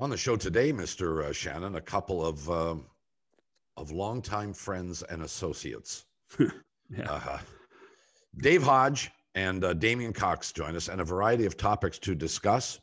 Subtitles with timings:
[0.00, 1.24] On the show today, Mr.
[1.24, 2.76] Uh, Shannon, a couple of uh,
[3.76, 6.04] of longtime friends and associates.
[6.90, 7.04] Yeah.
[7.12, 7.38] Uh,
[8.38, 12.80] Dave Hodge and uh, Damien Cox join us, and a variety of topics to discuss.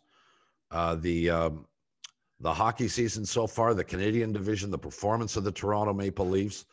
[0.69, 1.65] Uh, the um,
[2.39, 6.65] the hockey season so far, the Canadian division, the performance of the Toronto Maple Leafs,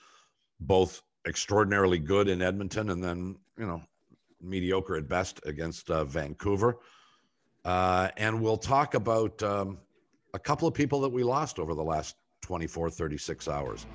[0.61, 3.81] both extraordinarily good in Edmonton, and then you know
[4.43, 6.81] mediocre at best against uh, Vancouver.
[7.65, 9.79] Uh, and we'll talk about um,
[10.35, 13.86] a couple of people that we lost over the last 24, 36 hours.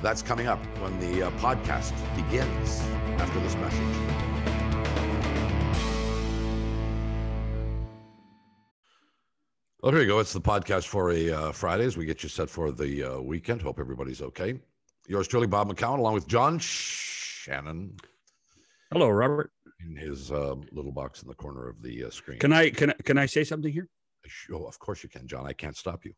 [0.00, 2.80] That's coming up when the uh, podcast begins
[3.20, 3.80] after this message.
[9.80, 10.18] Well, here you go.
[10.18, 13.20] It's the podcast for a uh, Friday as we get you set for the uh,
[13.20, 13.60] weekend.
[13.60, 14.58] Hope everybody's okay.
[15.08, 17.94] Yours truly, Bob McCown, along with John Shannon
[18.90, 19.50] Hello, Robert.
[19.80, 22.38] in his uh, little box in the corner of the uh, screen.
[22.38, 23.88] Can I can I, can I say something here?
[24.52, 25.46] Oh, of course you can, John.
[25.46, 26.12] I can't stop you.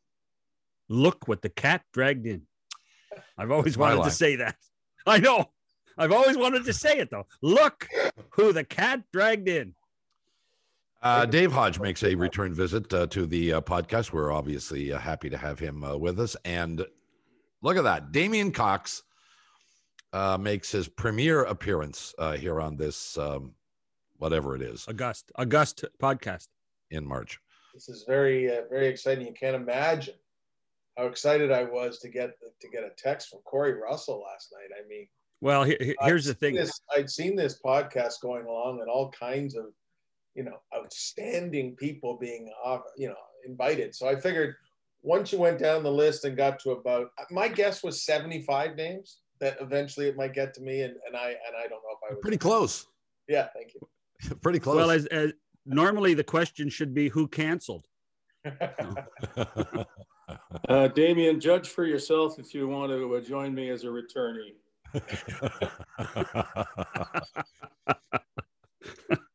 [0.88, 2.42] Look what the cat dragged in.
[3.36, 4.08] I've always wanted line.
[4.08, 4.56] to say that.
[5.06, 5.46] I know.
[5.98, 7.26] I've always wanted to say it though.
[7.42, 7.88] Look
[8.30, 9.74] who the cat dragged in.
[11.02, 14.12] Uh, Dave Hodge makes a return visit uh, to the uh, podcast.
[14.12, 16.36] We're obviously uh, happy to have him uh, with us.
[16.44, 16.84] And
[17.62, 18.12] look at that.
[18.12, 19.02] Damien Cox
[20.12, 23.52] uh, makes his premiere appearance uh, here on this, um,
[24.16, 26.48] whatever it is, August August podcast.
[26.90, 27.38] in March.
[27.76, 29.26] This is very uh, very exciting.
[29.26, 30.14] You can't imagine
[30.96, 32.30] how excited I was to get
[32.62, 34.74] to get a text from Corey Russell last night.
[34.82, 35.06] I mean,
[35.42, 36.54] Well, he- he- here's the I'd thing.
[36.54, 39.66] This, I'd seen this podcast going along and all kinds of,
[40.34, 43.94] you know, outstanding people being, off, you know, invited.
[43.94, 44.54] So I figured
[45.02, 49.18] once you went down the list and got to about, my guess was 75 names
[49.38, 50.80] that eventually it might get to me.
[50.80, 52.86] And, and I, and I don't know if I was Pretty close.
[53.28, 53.48] Yeah.
[53.54, 54.36] Thank you.
[54.40, 54.76] Pretty close.
[54.76, 55.34] Well, as, as
[55.66, 57.86] normally the question should be who canceled.
[60.68, 64.54] Uh, Damien, judge for yourself if you want to uh, join me as a returnee.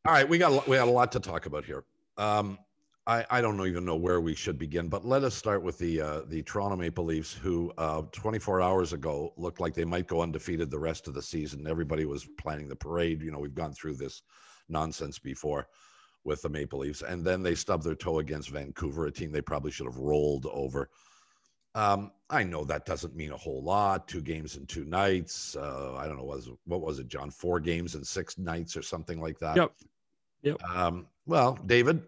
[0.04, 1.84] All right, we got a lot- we got a lot to talk about here.
[2.18, 2.58] Um,
[3.06, 6.00] I, I don't even know where we should begin, but let us start with the
[6.00, 10.22] uh, the Toronto Maple Leafs, who uh, 24 hours ago looked like they might go
[10.22, 11.66] undefeated the rest of the season.
[11.66, 13.22] Everybody was planning the parade.
[13.22, 14.22] You know, we've gone through this
[14.68, 15.68] nonsense before
[16.24, 19.40] with the Maple Leafs, and then they stubbed their toe against Vancouver, a team they
[19.40, 20.88] probably should have rolled over.
[21.74, 24.06] Um, I know that doesn't mean a whole lot.
[24.06, 25.56] Two games in two nights.
[25.56, 26.24] Uh, I don't know.
[26.24, 27.30] Was what was it, John?
[27.30, 29.56] Four games in six nights or something like that.
[29.56, 29.72] Yep.
[30.42, 30.62] Yep.
[30.64, 32.02] Um, well, David,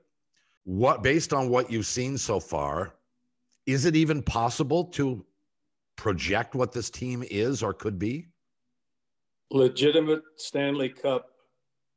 [0.64, 2.94] what based on what you've seen so far,
[3.66, 5.24] is it even possible to
[5.96, 8.26] project what this team is or could be?
[9.50, 11.30] Legitimate Stanley Cup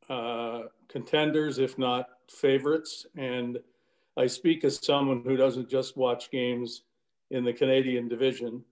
[0.09, 0.63] uh,
[0.97, 3.05] contenders, if not favorites.
[3.15, 3.59] And
[4.17, 6.81] I speak as someone who doesn't just watch games
[7.29, 8.63] in the Canadian division.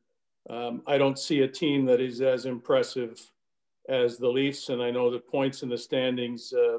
[0.50, 3.22] Um, I don't see a team that is as impressive
[3.90, 6.78] as the Leafs, and I know the points in the standings uh,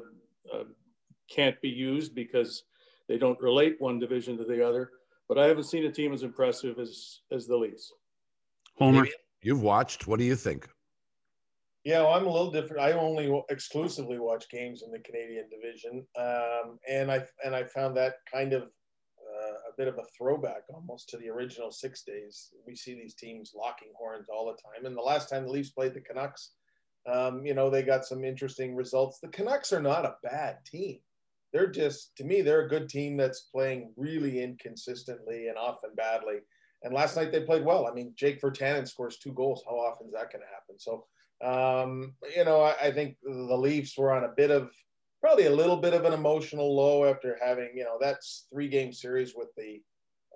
[0.53, 0.63] uh,
[1.29, 2.63] can't be used because
[3.07, 4.91] they don't relate one division to the other.
[5.29, 7.93] But I haven't seen a team as impressive as as the Leafs.
[8.77, 9.07] Homer.
[9.41, 10.07] You've watched.
[10.07, 10.67] What do you think?
[11.87, 12.81] Yeah, well, I'm a little different.
[12.81, 17.95] I only exclusively watch games in the Canadian division, um, and I and I found
[17.95, 22.49] that kind of uh, a bit of a throwback almost to the original six days.
[22.67, 25.69] We see these teams locking horns all the time, and the last time the Leafs
[25.69, 26.55] played the Canucks,
[27.09, 29.19] um, you know, they got some interesting results.
[29.21, 30.99] The Canucks are not a bad team.
[31.53, 36.39] They're just, to me, they're a good team that's playing really inconsistently and often badly.
[36.83, 37.87] And last night they played well.
[37.87, 39.63] I mean, Jake Virtanen scores two goals.
[39.65, 40.77] How often is that going to happen?
[40.77, 41.05] So
[41.43, 44.71] um, you know, I, I think the Leafs were on a bit of
[45.21, 48.93] probably a little bit of an emotional low after having, you know, that's three game
[48.93, 49.81] series with the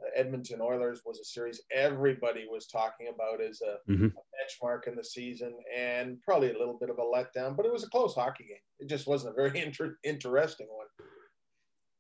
[0.02, 4.12] uh, Edmonton Oilers was a series everybody was talking about as a, Mhm.
[4.16, 7.72] a benchmark in the season and probably a little bit of a letdown, but it
[7.72, 8.58] was a close hockey game.
[8.80, 10.88] It just wasn't a very inter- interesting one.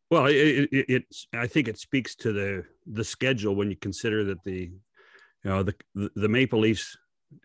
[0.09, 4.25] Well, it, it, it's I think it speaks to the the schedule when you consider
[4.25, 4.71] that the
[5.44, 6.97] you know the the Maple Leafs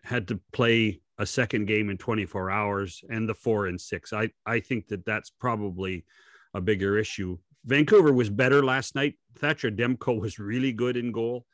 [0.03, 4.13] had to play a second game in 24 hours and the four and six.
[4.13, 6.05] I I think that that's probably
[6.53, 7.37] a bigger issue.
[7.65, 9.15] Vancouver was better last night.
[9.35, 11.45] Thatcher Demko was really good in goal.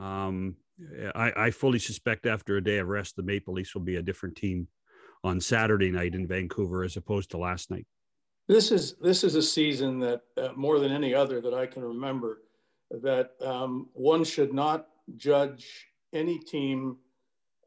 [0.00, 0.56] Um,
[1.14, 4.02] I, I fully suspect after a day of rest, the Maple Leafs will be a
[4.02, 4.68] different team
[5.24, 7.86] on Saturday night in Vancouver as opposed to last night.
[8.46, 11.82] This is this is a season that uh, more than any other that I can
[11.82, 12.42] remember
[12.90, 14.86] that um, one should not
[15.16, 16.96] judge any team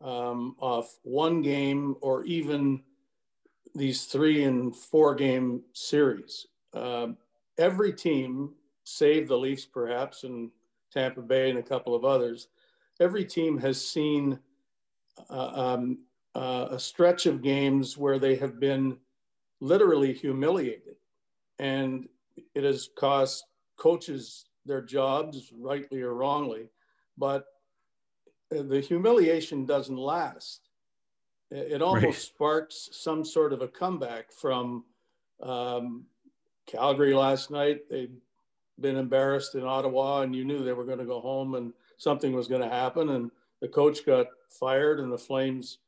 [0.03, 2.81] um, off one game or even
[3.75, 6.47] these three and four game series.
[6.73, 7.17] Um,
[7.57, 8.53] every team,
[8.83, 10.49] save the Leafs perhaps, and
[10.91, 12.47] Tampa Bay, and a couple of others.
[12.99, 14.39] Every team has seen
[15.29, 15.99] uh, um,
[16.35, 18.97] uh, a stretch of games where they have been
[19.59, 20.95] literally humiliated.
[21.59, 22.07] And
[22.55, 23.45] it has cost
[23.77, 26.69] coaches their jobs, rightly or wrongly.
[27.17, 27.45] But
[28.51, 30.69] the humiliation doesn't last.
[31.49, 32.15] It almost right.
[32.15, 34.85] sparks some sort of a comeback from
[35.41, 36.05] um,
[36.65, 37.89] Calgary last night.
[37.89, 38.15] They'd
[38.79, 42.33] been embarrassed in Ottawa, and you knew they were going to go home and something
[42.33, 43.09] was going to happen.
[43.09, 43.31] And
[43.61, 45.79] the coach got fired, and the Flames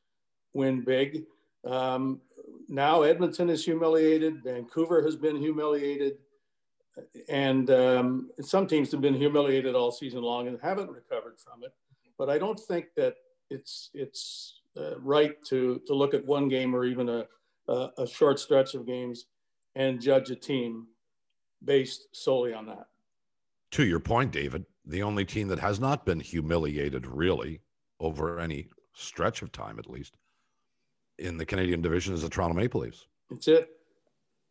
[0.53, 1.23] win big.
[1.65, 2.19] Um,
[2.67, 4.43] now Edmonton is humiliated.
[4.43, 6.17] Vancouver has been humiliated.
[7.29, 11.73] And um, some teams have been humiliated all season long and haven't recovered from it.
[12.17, 13.15] But I don't think that
[13.49, 17.25] it's it's uh, right to to look at one game or even a,
[17.67, 19.25] a, a short stretch of games
[19.75, 20.87] and judge a team
[21.63, 22.87] based solely on that.
[23.71, 27.61] To your point, David, the only team that has not been humiliated really
[27.99, 30.15] over any stretch of time, at least,
[31.17, 33.07] in the Canadian division is the Toronto Maple Leafs.
[33.29, 33.69] That's it.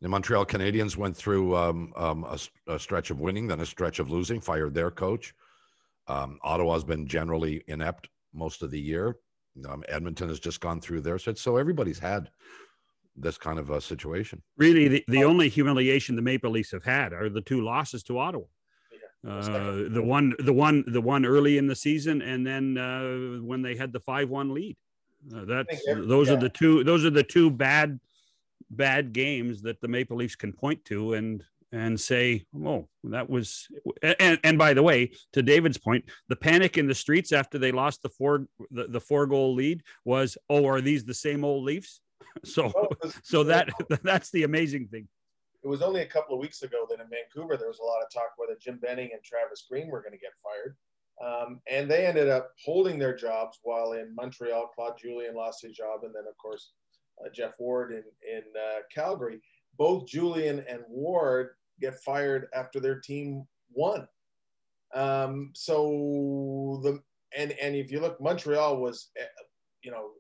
[0.01, 4.01] The Montreal Canadiens went through um, um, a, a, stretch of winning, then a stretch
[4.01, 5.33] of losing, fired their coach.
[6.09, 9.17] Um, Ottawa's been generally inept most of the year.
[9.69, 11.39] Um, Edmonton has just gone through their set.
[11.39, 12.31] So everybody's had
[13.17, 14.43] this kind of a situation.
[14.57, 18.19] Really, the, the only humiliation the Maple Leafs have had are the two losses to
[18.19, 18.45] Ottawa.
[19.25, 23.63] Uh, the one, the one, the one early in the season, and then uh, when
[23.63, 24.77] they had the five-one lead.
[25.33, 26.35] Uh, that's those yeah.
[26.35, 26.83] are the two.
[26.83, 28.01] Those are the two bad,
[28.71, 33.67] bad games that the Maple Leafs can point to and and say, "Oh, that was."
[34.03, 37.73] And, and by the way, to David's point, the panic in the streets after they
[37.73, 41.65] lost the four the, the four goal lead was, "Oh, are these the same old
[41.65, 42.01] Leafs?"
[42.45, 42.73] So,
[43.23, 43.69] so that
[44.03, 45.07] that's the amazing thing.
[45.63, 48.03] It was only a couple of weeks ago that in Vancouver there was a lot
[48.03, 50.77] of talk whether Jim Benning and Travis Green were going to get fired.
[51.23, 55.73] Um, and they ended up holding their jobs while in Montreal, Claude Julien lost his
[55.73, 56.73] job, and then of course
[57.23, 59.41] uh, Geoff Ward in in uh, Calgary.
[59.79, 64.07] Both Julien and Ward get fired after their team won.
[64.95, 67.01] Um, so the
[67.37, 69.25] and and if you look, Montreal was eh,
[69.83, 70.11] you know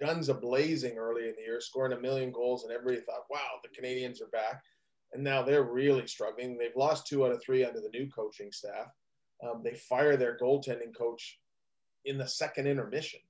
[0.00, 3.60] guns a blazing early in the year, scoring a million goals, and everybody thought, wow,
[3.62, 4.62] the Canadiens are back.
[5.12, 6.56] And now they're really struggling.
[6.56, 8.86] They've lost two out of three under the new coaching staff.
[9.44, 11.38] Um, they fire their goaltending coach
[12.04, 13.20] in the second intermission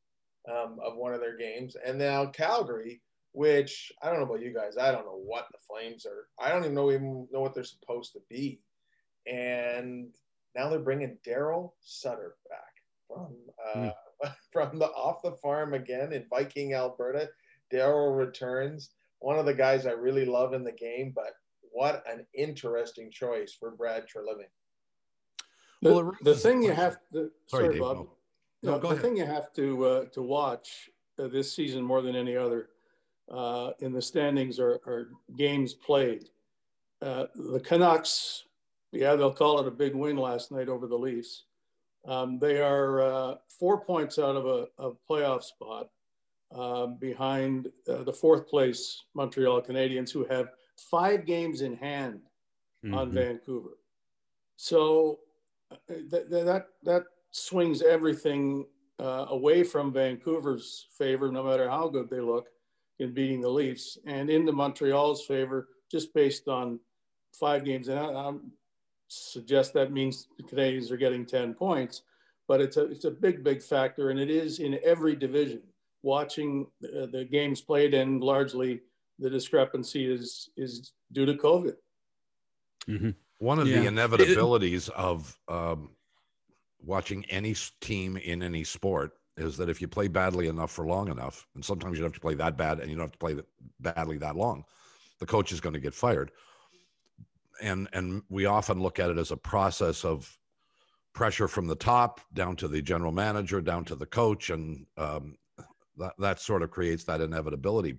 [0.48, 1.76] um, of one of their games.
[1.84, 3.00] And now Calgary,
[3.32, 6.26] which I don't know about you guys, I don't know what the Flames are.
[6.38, 8.60] I don't even know even know what they're supposed to be.
[9.26, 10.12] And
[10.56, 12.70] now they're bringing Daryl Sutter back
[13.06, 13.34] from
[13.74, 13.92] uh,
[14.24, 14.34] mm.
[14.52, 17.28] from the off the farm again in Viking, Alberta.
[17.72, 18.90] Daryl returns.
[19.20, 21.34] One of the guys I really love in the game, but
[21.72, 24.48] what an interesting choice for Brad Treliving.
[25.82, 28.08] The, well, the thing you have to, sorry, sorry Bob.
[28.62, 29.02] No, no, the ahead.
[29.02, 32.70] thing you have to uh, to watch uh, this season more than any other
[33.30, 36.28] uh, in the standings are, are games played.
[37.00, 38.44] Uh, the Canucks,
[38.92, 41.44] yeah, they'll call it a big win last night over the Leafs.
[42.06, 45.88] Um, they are uh, four points out of a, a playoff spot
[46.54, 50.48] um, behind uh, the fourth place Montreal Canadiens, who have
[50.90, 52.20] five games in hand
[52.84, 52.94] mm-hmm.
[52.94, 53.78] on Vancouver.
[54.56, 55.20] So
[55.70, 55.76] uh,
[56.10, 58.66] that, that, that swings everything
[58.98, 62.48] uh, away from Vancouver's favor, no matter how good they look
[63.00, 66.78] in beating the Leafs, and into Montreal's favor just based on
[67.38, 67.88] five games.
[67.88, 68.32] And I, I
[69.08, 72.02] suggest that means the Canadiens are getting 10 points,
[72.46, 74.10] but it's a, it's a big, big factor.
[74.10, 75.62] And it is in every division.
[76.02, 78.80] Watching the, the games played and largely
[79.18, 81.74] the discrepancy is, is due to COVID.
[82.88, 83.10] Mm-hmm.
[83.38, 83.80] One of yeah.
[83.80, 85.90] the inevitabilities of um,
[86.82, 91.08] watching any team in any sport is that if you play badly enough for long
[91.08, 93.18] enough, and sometimes you don't have to play that bad and you don't have to
[93.18, 93.36] play
[93.80, 94.64] badly that long,
[95.18, 96.30] the coach is going to get fired
[97.60, 100.36] and and we often look at it as a process of
[101.12, 105.36] pressure from the top down to the general manager, down to the coach, and um,
[105.96, 107.96] that that sort of creates that inevitability.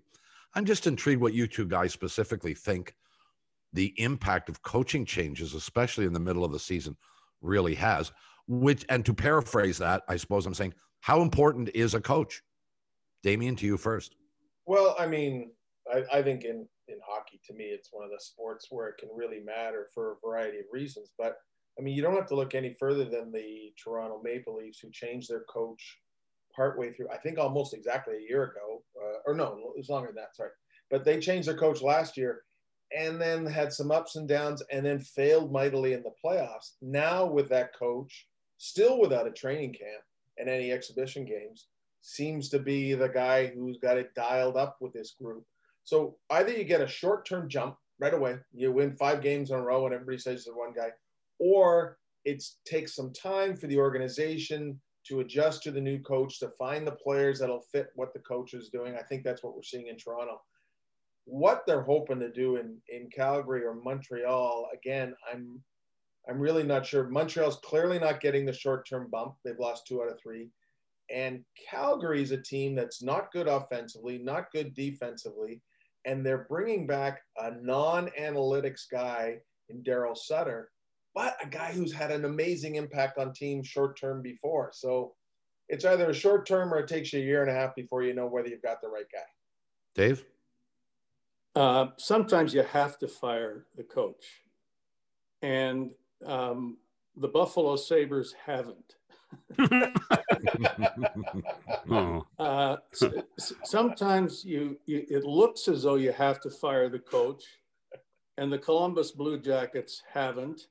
[0.55, 2.95] I'm just intrigued what you two guys specifically think
[3.73, 6.97] the impact of coaching changes, especially in the middle of the season,
[7.41, 8.11] really has.
[8.47, 12.41] Which and to paraphrase that, I suppose I'm saying, how important is a coach?
[13.23, 14.15] Damien, to you first.
[14.65, 15.51] Well, I mean,
[15.91, 17.39] I, I think in in hockey.
[17.47, 20.59] To me, it's one of the sports where it can really matter for a variety
[20.59, 21.11] of reasons.
[21.17, 21.37] But
[21.79, 24.91] I mean, you don't have to look any further than the Toronto Maple Leafs, who
[24.91, 25.99] changed their coach
[26.55, 27.09] partway through.
[27.09, 30.35] I think almost exactly a year ago, uh, or no, it was longer than that.
[30.35, 30.51] Sorry,
[30.89, 32.43] but they changed their coach last year,
[32.95, 36.73] and then had some ups and downs, and then failed mightily in the playoffs.
[36.81, 38.27] Now with that coach,
[38.57, 40.03] still without a training camp
[40.41, 41.67] and any exhibition games,
[42.01, 45.45] seems to be the guy who's got it dialed up with this group.
[45.83, 49.57] So either you get a short term jump right away, you win five games in
[49.57, 50.89] a row, and everybody says the one guy,
[51.39, 56.49] or it takes some time for the organization to adjust to the new coach, to
[56.57, 58.95] find the players that'll fit what the coach is doing.
[58.95, 60.41] I think that's what we're seeing in Toronto.
[61.25, 65.61] What they're hoping to do in, in Calgary or Montreal, again, I'm
[66.29, 67.07] I'm really not sure.
[67.07, 69.35] Montreal's clearly not getting the short-term bump.
[69.43, 70.49] They've lost two out of three.
[71.13, 75.61] And Calgary is a team that's not good offensively, not good defensively,
[76.05, 80.69] and they're bringing back a non-analytics guy in Daryl Sutter
[81.13, 84.71] but a guy who's had an amazing impact on teams short term before.
[84.73, 85.13] So
[85.67, 88.03] it's either a short term or it takes you a year and a half before
[88.03, 89.19] you know whether you've got the right guy.
[89.95, 90.23] Dave?
[91.55, 94.41] Uh, sometimes you have to fire the coach.
[95.41, 95.91] And
[96.25, 96.77] um,
[97.15, 98.95] the Buffalo Sabres haven't.
[101.89, 102.25] oh.
[102.37, 102.77] uh,
[103.63, 107.43] sometimes you, you, it looks as though you have to fire the coach,
[108.37, 110.67] and the Columbus Blue Jackets haven't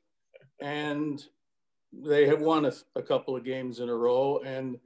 [0.60, 1.24] and
[1.92, 4.40] they have won a, a, couple of games in a row.
[4.44, 4.78] And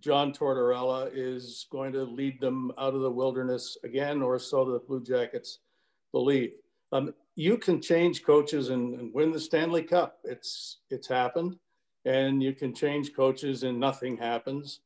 [0.00, 4.80] John Tortorella is going to lead them out of the wilderness again, or so the
[4.80, 5.60] Blue Jackets
[6.10, 6.54] believe.
[6.92, 10.18] Um, you can change coaches and, and, win the Stanley Cup.
[10.24, 11.56] It's it's happened,
[12.04, 14.80] and you can change coaches and nothing happens,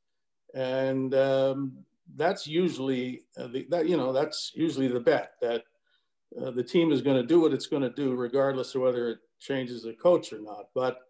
[0.54, 1.72] and um,
[2.14, 5.64] that's usually uh, the, that you know that's usually the bet that
[6.40, 9.10] uh, the team is going to do what it's going to do regardless of whether
[9.10, 10.68] it changes the coach or not.
[10.74, 11.00] But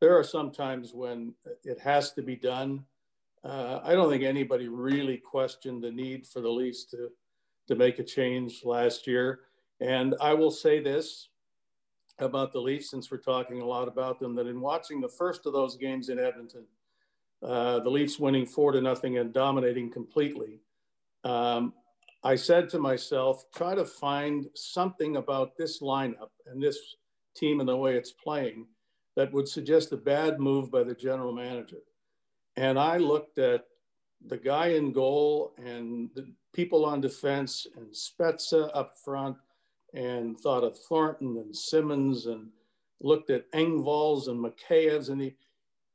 [0.00, 1.34] there are some times when
[1.64, 2.84] it has to be done.
[3.42, 7.10] Uh, I don't think anybody really questioned the need for the Leafs to,
[7.68, 9.40] to make a change last year.
[9.84, 11.28] And I will say this
[12.18, 15.44] about the Leafs, since we're talking a lot about them, that in watching the first
[15.44, 16.64] of those games in Edmonton,
[17.42, 20.60] uh, the Leafs winning four to nothing and dominating completely,
[21.24, 21.74] um,
[22.22, 26.78] I said to myself, try to find something about this lineup and this
[27.36, 28.66] team and the way it's playing
[29.16, 31.82] that would suggest a bad move by the general manager.
[32.56, 33.64] And I looked at
[34.26, 39.36] the guy in goal and the people on defense and Spezza up front
[39.94, 42.48] and thought of Thornton and Simmonds and
[43.00, 45.08] looked at Engvalls and Mikheyevs.
[45.10, 45.34] And he,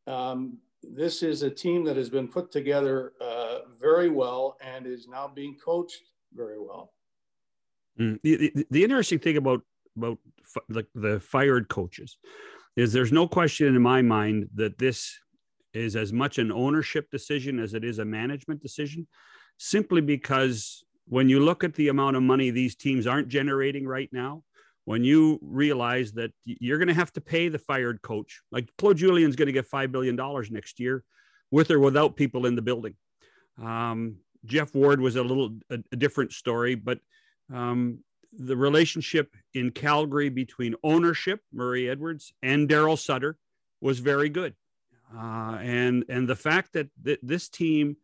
[0.08, 5.08] um, this is a team that has been put together uh, very well and is
[5.08, 6.01] now being coached
[6.34, 6.94] very well.
[8.00, 8.22] Mm.
[8.22, 9.62] The, the, the, interesting thing about
[9.98, 10.18] about
[10.70, 12.18] the, the fired coaches
[12.77, 15.20] is there's no question in my mind that this
[15.74, 19.08] is as much an ownership decision as it is a management decision,
[19.58, 24.10] simply because when you look at the amount of money these teams aren't generating right
[24.12, 24.44] now,
[24.86, 28.98] when you realize that you're going to have to pay the fired coach, like Claude
[28.98, 30.16] Julien's going to get $5 billion
[30.51, 31.04] next year
[31.51, 32.96] with or without people in the building.
[33.62, 37.00] Um, Geoff Ward was a little a, a different story, but
[37.54, 38.00] um,
[38.32, 43.38] the relationship in Calgary between ownership, Murray Edwards, and Daryl Sutter
[43.82, 44.54] was very good.
[45.16, 47.98] Uh, and and the fact that th- this team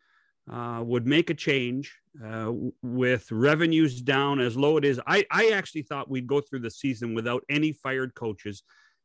[0.52, 5.50] uh, would make a change uh, with revenues down as low it is, I, I
[5.50, 8.64] actually thought we'd go through the season without any fired coaches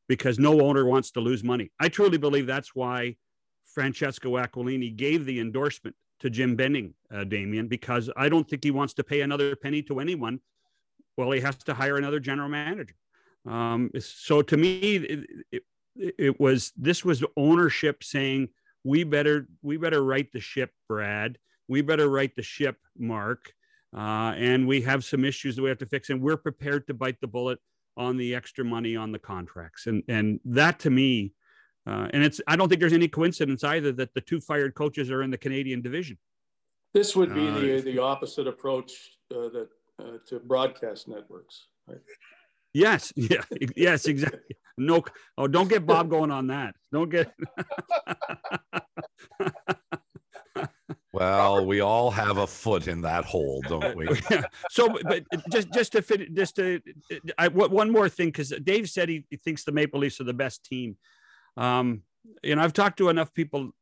[0.09, 1.71] because no owner wants to lose money.
[1.79, 3.17] I truly believe that's why
[3.65, 8.71] Francesco Aquilini gave the endorsement to Jim Benning, uh, Damien, because I don't think he
[8.71, 10.41] wants to pay another penny to anyone
[11.21, 12.95] well, he has to hire another general manager.
[13.47, 15.21] Um, so to me, it,
[15.53, 15.63] it,
[16.19, 18.49] it, was this was ownership saying
[18.85, 21.37] we better we better right the ship, Brad.
[21.71, 23.55] We better right the ship, Mark.
[23.97, 26.95] Uh, and we have some issues that we have to fix, and we're prepared to
[26.95, 27.61] bite the bullet
[27.97, 29.87] on the extra money on the contracts.
[29.87, 31.33] And and that to me,
[31.87, 35.11] uh, and it's I don't think there's any coincidence either that the two fired coaches
[35.11, 36.19] are in the Canadian division.
[36.93, 38.93] This would be uh, the the opposite approach
[39.33, 39.69] uh, that
[40.01, 41.67] uh, to broadcast networks.
[41.87, 41.99] Right?
[42.73, 43.43] Yes, yeah,
[43.77, 44.57] yes, exactly.
[44.77, 45.05] No,
[45.39, 46.75] oh, don't get Bob going on that.
[46.93, 47.33] Don't get.
[51.13, 54.09] well, we all have a foot in that hole, don't we?
[54.71, 56.81] So, but just just to fit, just to,
[57.37, 60.33] I one more thing because Dave said he, he thinks the Maple Leafs are the
[60.33, 60.97] best team.
[61.57, 62.03] Um,
[62.43, 63.73] you know, I've talked to enough people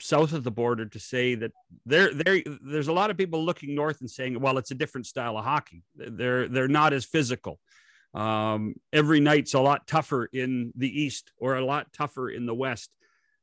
[0.00, 1.52] south of the border to say that
[1.86, 5.06] there there there's a lot of people looking north and saying well it's a different
[5.06, 7.60] style of hockey they're they're not as physical
[8.12, 12.54] um, every night's a lot tougher in the east or a lot tougher in the
[12.54, 12.90] west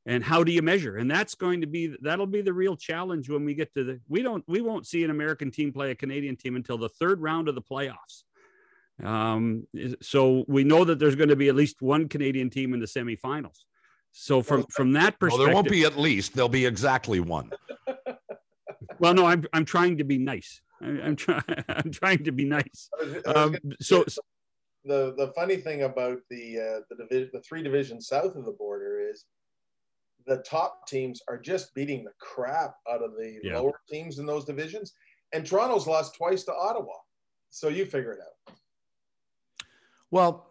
[0.06, 3.28] and how do you measure and that's going to be that'll be the real challenge
[3.28, 5.94] when we get to the we don't we won't see an american team play a
[5.94, 8.24] canadian team until the third round of the playoffs
[9.02, 9.66] um,
[10.00, 12.86] so we know that there's going to be at least one canadian team in the
[12.86, 13.64] semifinals
[14.12, 16.34] So from from that Well, perspective, there won't be at least.
[16.34, 17.50] There'll be exactly one.
[18.98, 20.60] well, no, I'm I'm trying to be nice.
[20.82, 22.90] I, I'm trying I'm trying to be nice.
[23.00, 24.04] I was- I was Um, so
[24.84, 28.52] the the funny thing about the uh, the division, the three divisions south of the
[28.52, 29.24] border is
[30.26, 33.58] the top teams are just beating the crap out of the Yeah.
[33.58, 34.92] lower teams in those divisions,
[35.32, 36.94] and Toronto's lost twice to Ottawa.
[37.50, 38.56] So you figure it out.
[40.10, 40.48] Well,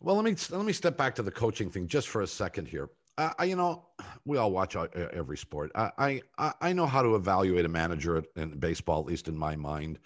[0.00, 2.68] well, let me let me step back to the coaching thing just for a second
[2.68, 2.90] here.
[3.16, 3.86] I, I you know,
[4.24, 5.70] we all watch uh, every sport.
[5.74, 9.56] I, I I know how to evaluate a manager in baseball, at least in my
[9.56, 9.98] mind,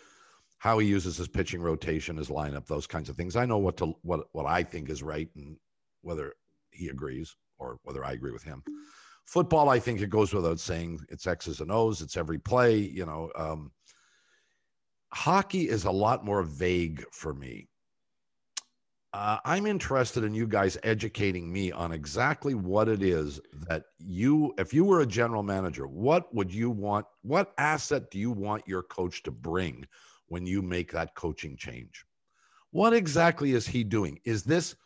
[0.59, 3.37] how he uses his pitching rotation, his lineup, those kinds of things.
[3.37, 5.57] I know what to what what I think is right and
[6.03, 6.35] whether
[6.71, 8.63] he agrees or whether I agree with him.
[9.25, 11.01] Football, I think it goes without saying.
[11.11, 12.01] It's X's and O's.
[12.01, 12.79] It's every play.
[12.79, 13.73] You know, um,
[15.13, 17.69] hockey is a lot more vague for me.
[19.15, 24.55] Uh, I'm interested in you guys educating me on exactly what it is that you,
[24.59, 27.07] if you were a general manager, what would you want?
[27.23, 29.87] What asset do you want your coach to bring
[30.27, 32.05] when you make that coaching change?
[32.71, 34.21] What exactly is he doing?
[34.25, 34.77] Is this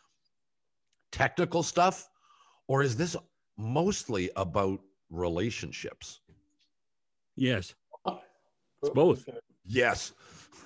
[1.10, 2.08] technical stuff
[2.72, 3.14] or is this
[3.58, 6.20] mostly about relationships?
[7.36, 7.74] yes,
[8.82, 9.28] It's both.
[9.66, 10.14] Yes.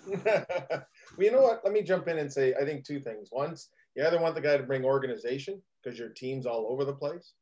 [0.06, 0.84] well,
[1.18, 1.62] you know what?
[1.64, 3.30] Let me jump in and say I think two things.
[3.32, 6.92] Once you either want the guy to bring organization because your team's all over the
[6.92, 7.32] place,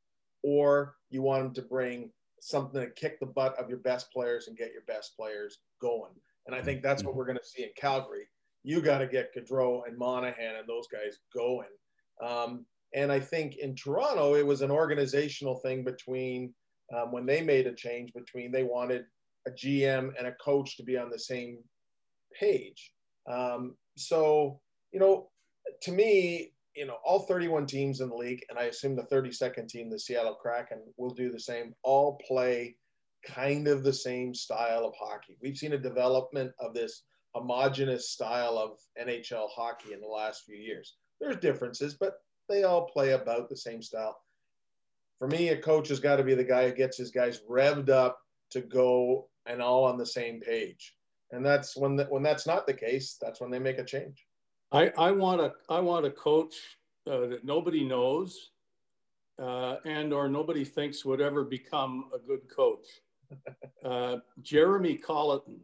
[0.42, 4.48] or you want him to bring something to kick the butt of your best players
[4.48, 6.12] and get your best players going.
[6.46, 8.28] And I think that's what we're going to see in Calgary.
[8.62, 11.68] You got to get Gaudreau and Monahan and those guys going.
[12.22, 16.54] Um, and I think in Toronto, it was an organizational thing between
[16.94, 19.04] um, when they made a change between they wanted
[19.46, 21.58] a GM and a coach to be on the same
[22.38, 22.92] page.
[23.30, 24.60] Um, so,
[24.92, 25.30] you know,
[25.82, 29.68] to me, you know, all 31 teams in the league, and I assume the 32nd
[29.68, 32.76] team, the Seattle Kraken, will do the same, all play
[33.26, 35.36] kind of the same style of hockey.
[35.40, 37.02] We've seen a development of this
[37.34, 40.96] homogenous style of NHL hockey in the last few years.
[41.20, 42.14] There's differences, but
[42.48, 44.18] they all play about the same style.
[45.18, 47.88] For me, a coach has got to be the guy who gets his guys revved
[47.88, 48.18] up
[48.50, 50.94] to go and all on the same page.
[51.30, 54.26] And that's when the, when that's not the case, that's when they make a change.
[54.72, 56.54] I, I want a I want a coach
[57.10, 58.50] uh, that nobody knows,
[59.40, 62.86] uh, and or nobody thinks would ever become a good coach.
[63.84, 65.60] Uh, Jeremy Colliton,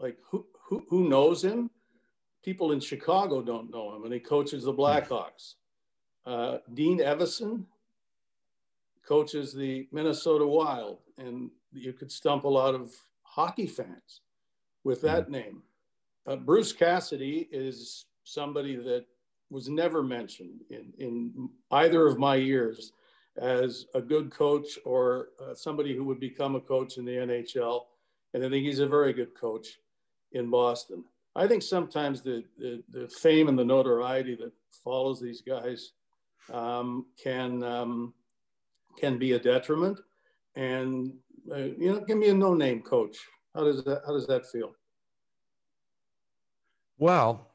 [0.00, 1.70] like who, who who knows him?
[2.44, 5.54] People in Chicago don't know him, and he coaches the Blackhawks.
[6.26, 7.64] Uh, Dean Evason
[9.06, 14.20] coaches the Minnesota Wild, and you could stump a lot of hockey fans
[14.84, 15.62] with that name.
[16.26, 19.04] Uh, Bruce Cassidy is somebody that
[19.50, 22.92] was never mentioned in, in either of my years
[23.36, 27.82] as a good coach or uh, somebody who would become a coach in the NHL.
[28.32, 29.80] And I think he's a very good coach
[30.32, 31.04] in Boston.
[31.36, 34.52] I think sometimes the, the, the fame and the notoriety that
[34.84, 35.92] follows these guys
[36.52, 38.14] um, can, um,
[38.98, 39.98] can be a detriment.
[40.56, 41.12] And,
[41.50, 43.16] uh, you know, give me a no-name coach.
[43.54, 44.72] How does that, how does that feel?
[46.98, 47.50] Well,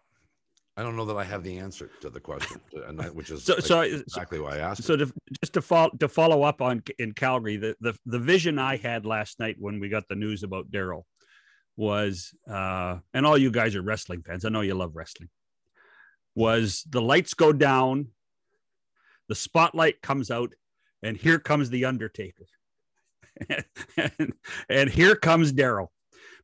[0.78, 3.44] I don't know that I have the answer to the question, and that, which is
[3.44, 4.84] So- so- exactly why I asked.
[4.84, 8.60] so to, just to follow to follow up on in Calgary, the, the the vision
[8.60, 11.04] I had last night when we got the news about Daryl
[11.76, 14.44] was, uh, and all you guys are wrestling fans.
[14.44, 15.30] I know you love wrestling.
[16.36, 18.08] Was the lights go down,
[19.30, 20.54] the spotlight comes out,
[21.02, 22.46] and here comes the Undertaker,
[23.98, 24.34] and,
[24.70, 25.88] and here comes Daryl,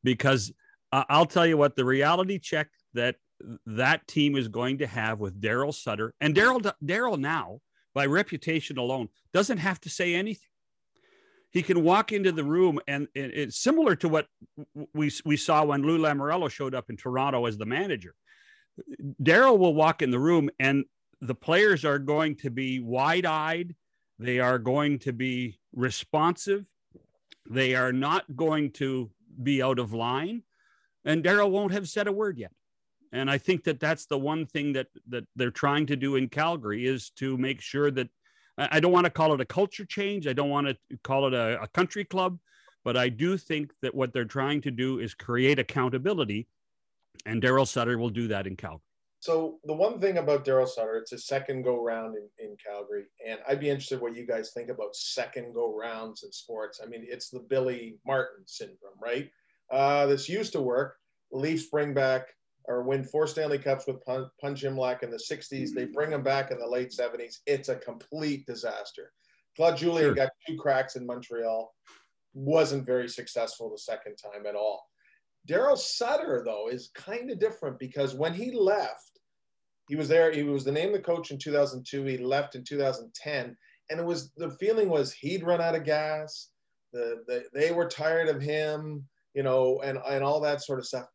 [0.03, 0.53] because
[0.93, 3.17] uh, I'll tell you what the reality check that
[3.65, 7.59] that team is going to have with Daryl Sutter and Daryl Daryl now
[7.93, 10.49] by reputation alone doesn't have to say anything.
[11.51, 14.27] He can walk into the room and, and it's similar to what
[14.93, 18.13] we we saw when Lou Lamoriello showed up in Toronto as the manager.
[19.21, 20.85] Daryl will walk in the room and
[21.25, 23.75] the players are going to be wide-eyed.
[24.17, 26.65] They are going to be responsive.
[27.49, 29.11] They are not going to
[29.41, 30.43] be out of line.
[31.03, 32.51] And Daryl won't have said a word yet.
[33.11, 36.27] And I think that that's the one thing that that they're trying to do in
[36.27, 38.09] Calgary is to make sure that
[38.57, 40.27] I don't want to call it a culture change.
[40.27, 42.39] I don't want to call it a, a country club,
[42.83, 46.47] but I do think that what they're trying to do is create accountability,
[47.25, 48.84] and Daryl Sutter will do that in Calgary.
[49.25, 53.05] So the one thing about Daryl Sutter, it's his second go round in, in Calgary,
[53.27, 56.79] and I'd be interested what you guys think about second go rounds in sports.
[56.79, 59.31] I mean, it's the Billy Martin syndrome, right?
[59.73, 60.97] Uh, this used to work.
[61.31, 62.27] The Leafs bring back
[62.65, 65.71] or win four Stanley Cups with Pun, Punch Imlach in the 60s.
[65.73, 67.37] They bring him back in the late 70s.
[67.47, 69.11] It's a complete disaster.
[69.55, 70.13] Claude Julien sure.
[70.13, 71.73] got two cracks in Montreal.
[72.35, 74.85] Wasn't very successful the second time at all.
[75.49, 79.14] Daryl Sutter, though, is kind of different because when he left,
[79.87, 80.31] he was there.
[80.31, 82.03] He was the name of the coach in 2002.
[82.05, 83.55] He left in 2010,
[83.89, 86.49] and it was the feeling was he'd run out of gas.
[86.93, 90.85] The, the they were tired of him, you know, and and all that sort of
[90.85, 91.07] stuff.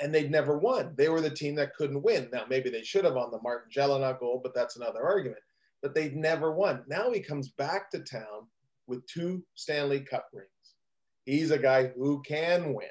[0.00, 0.94] And they'd never won.
[0.96, 2.28] They were the team that couldn't win.
[2.32, 5.40] Now maybe they should have on the Martin Gelinas goal, but that's another argument.
[5.82, 6.84] But they'd never won.
[6.86, 8.46] Now he comes back to town
[8.86, 10.48] with two Stanley Cup rings.
[11.24, 12.88] He's a guy who can win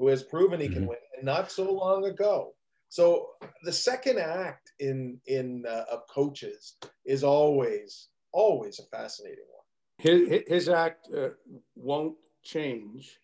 [0.00, 0.86] who has proven he can mm-hmm.
[0.86, 2.54] win, and not so long ago.
[2.90, 3.28] So
[3.62, 6.74] the second act in in uh, of coaches
[7.06, 9.64] is always always a fascinating one.
[9.98, 11.30] His, his act uh,
[11.76, 13.18] won't change.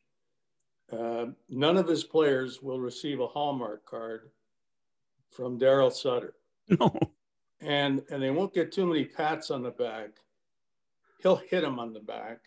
[0.93, 4.31] Uh, none of his players will receive a Hallmark card
[5.31, 6.35] from Daryl Sutter.
[6.69, 6.99] No.
[7.61, 10.11] And and they won't get too many pats on the back.
[11.23, 12.39] He'll hit him on the back.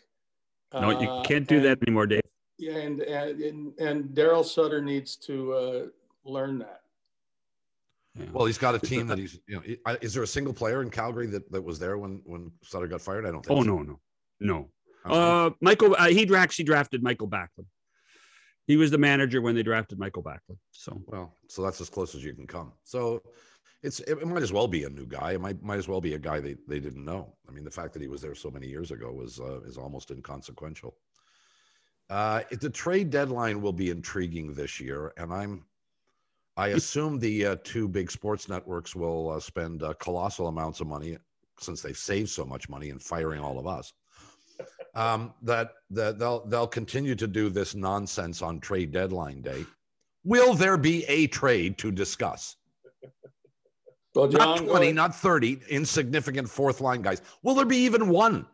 [0.72, 2.20] No, you uh, can't do and, that anymore, Dave.
[2.58, 5.86] Yeah, and and and Daryl Sutter needs to uh,
[6.24, 6.79] learn that.
[8.14, 8.26] Yeah.
[8.32, 9.38] Well, he's got a team that he's.
[9.46, 12.50] You know, is there a single player in Calgary that, that was there when when
[12.62, 13.26] Sutter got fired?
[13.26, 13.58] I don't think.
[13.58, 13.68] Oh so.
[13.68, 14.00] no, no,
[14.40, 14.68] no.
[15.04, 17.66] Uh, Michael, uh, he actually drafted Michael Backlund.
[18.66, 20.58] He was the manager when they drafted Michael Backlund.
[20.72, 22.72] So well, so that's as close as you can come.
[22.84, 23.22] So
[23.82, 25.32] it's it, might as well be a new guy.
[25.32, 27.34] It might might as well be a guy they, they didn't know.
[27.48, 29.78] I mean, the fact that he was there so many years ago was uh, is
[29.78, 30.94] almost inconsequential.
[32.10, 35.64] Uh, the trade deadline will be intriguing this year, and I'm.
[36.60, 40.88] I assume the uh, two big sports networks will uh, spend uh, colossal amounts of
[40.88, 41.16] money
[41.58, 43.94] since they've saved so much money in firing all of us.
[44.94, 49.64] Um, that that they'll they'll continue to do this nonsense on trade deadline day.
[50.22, 52.56] Will there be a trade to discuss?
[54.14, 57.22] Well, John, not 20, not 30 insignificant fourth line guys.
[57.42, 58.44] Will there be even one?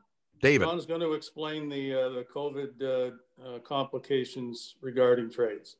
[0.43, 0.67] David.
[0.67, 5.77] John's going to explain the uh, the COVID uh, uh, complications regarding trades.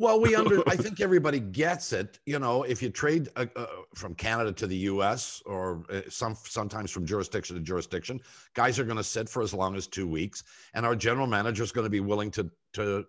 [0.00, 0.66] Well, we under.
[0.66, 2.18] I think everybody gets it.
[2.24, 5.42] You know, if you trade uh, uh, from Canada to the U.S.
[5.44, 8.18] or uh, some sometimes from jurisdiction to jurisdiction,
[8.54, 11.62] guys are going to sit for as long as two weeks, and our general manager
[11.62, 13.04] is going to be willing to to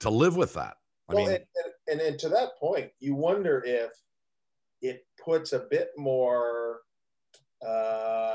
[0.00, 0.78] to live with that.
[1.10, 1.44] I well, mean, and,
[1.88, 3.90] and, and to that point, you wonder if
[4.80, 6.80] it puts a bit more.
[7.66, 8.34] Uh,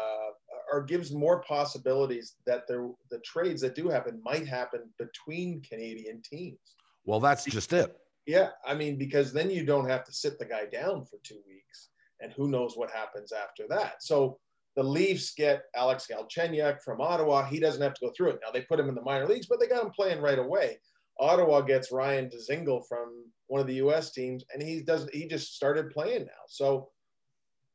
[0.71, 6.21] or gives more possibilities that there the trades that do happen might happen between Canadian
[6.23, 6.75] teams.
[7.05, 7.95] Well, that's just it.
[8.25, 11.41] Yeah, I mean, because then you don't have to sit the guy down for two
[11.47, 11.89] weeks,
[12.21, 14.01] and who knows what happens after that.
[14.01, 14.39] So
[14.75, 17.45] the Leafs get Alex Galchenyuk from Ottawa.
[17.45, 18.39] He doesn't have to go through it.
[18.43, 20.79] Now they put him in the minor leagues, but they got him playing right away.
[21.19, 24.11] Ottawa gets Ryan Dzingel from one of the U.S.
[24.11, 26.43] teams, and he does he just started playing now.
[26.47, 26.89] So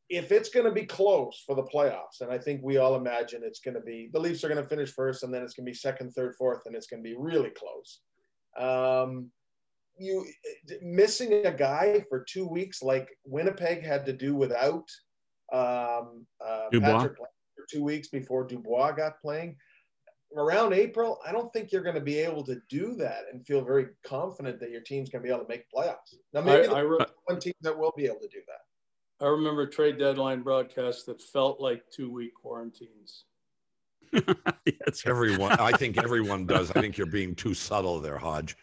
[0.08, 3.42] if it's going to be close for the playoffs, and I think we all imagine
[3.44, 5.66] it's going to be, the Leafs are going to finish first, and then it's going
[5.66, 8.00] to be second, third, fourth, and it's going to be really close.
[8.58, 9.30] Um,
[9.98, 10.26] you
[10.82, 14.88] missing a guy for two weeks, like Winnipeg had to do without
[15.52, 19.56] um, uh, Patrick for two weeks before Dubois got playing.
[20.36, 23.64] Around April, I don't think you're going to be able to do that and feel
[23.64, 26.14] very confident that your team's going to be able to make playoffs.
[26.34, 29.24] Now, maybe I, I, one team that will be able to do that.
[29.24, 33.24] I remember trade deadline broadcasts that felt like two week quarantines.
[34.64, 35.02] yes.
[35.06, 36.70] Everyone, I think everyone does.
[36.70, 38.56] I think you're being too subtle there, Hodge.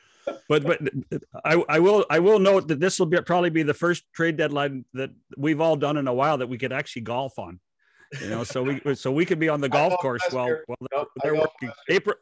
[0.50, 0.82] But but
[1.44, 4.38] I, I will I will note that this will be probably be the first trade
[4.38, 7.60] deadline that we've all done in a while that we could actually golf on.
[8.22, 11.06] You know, so we so we could be on the golf course while while they're,
[11.24, 11.72] they're working.
[11.90, 12.16] April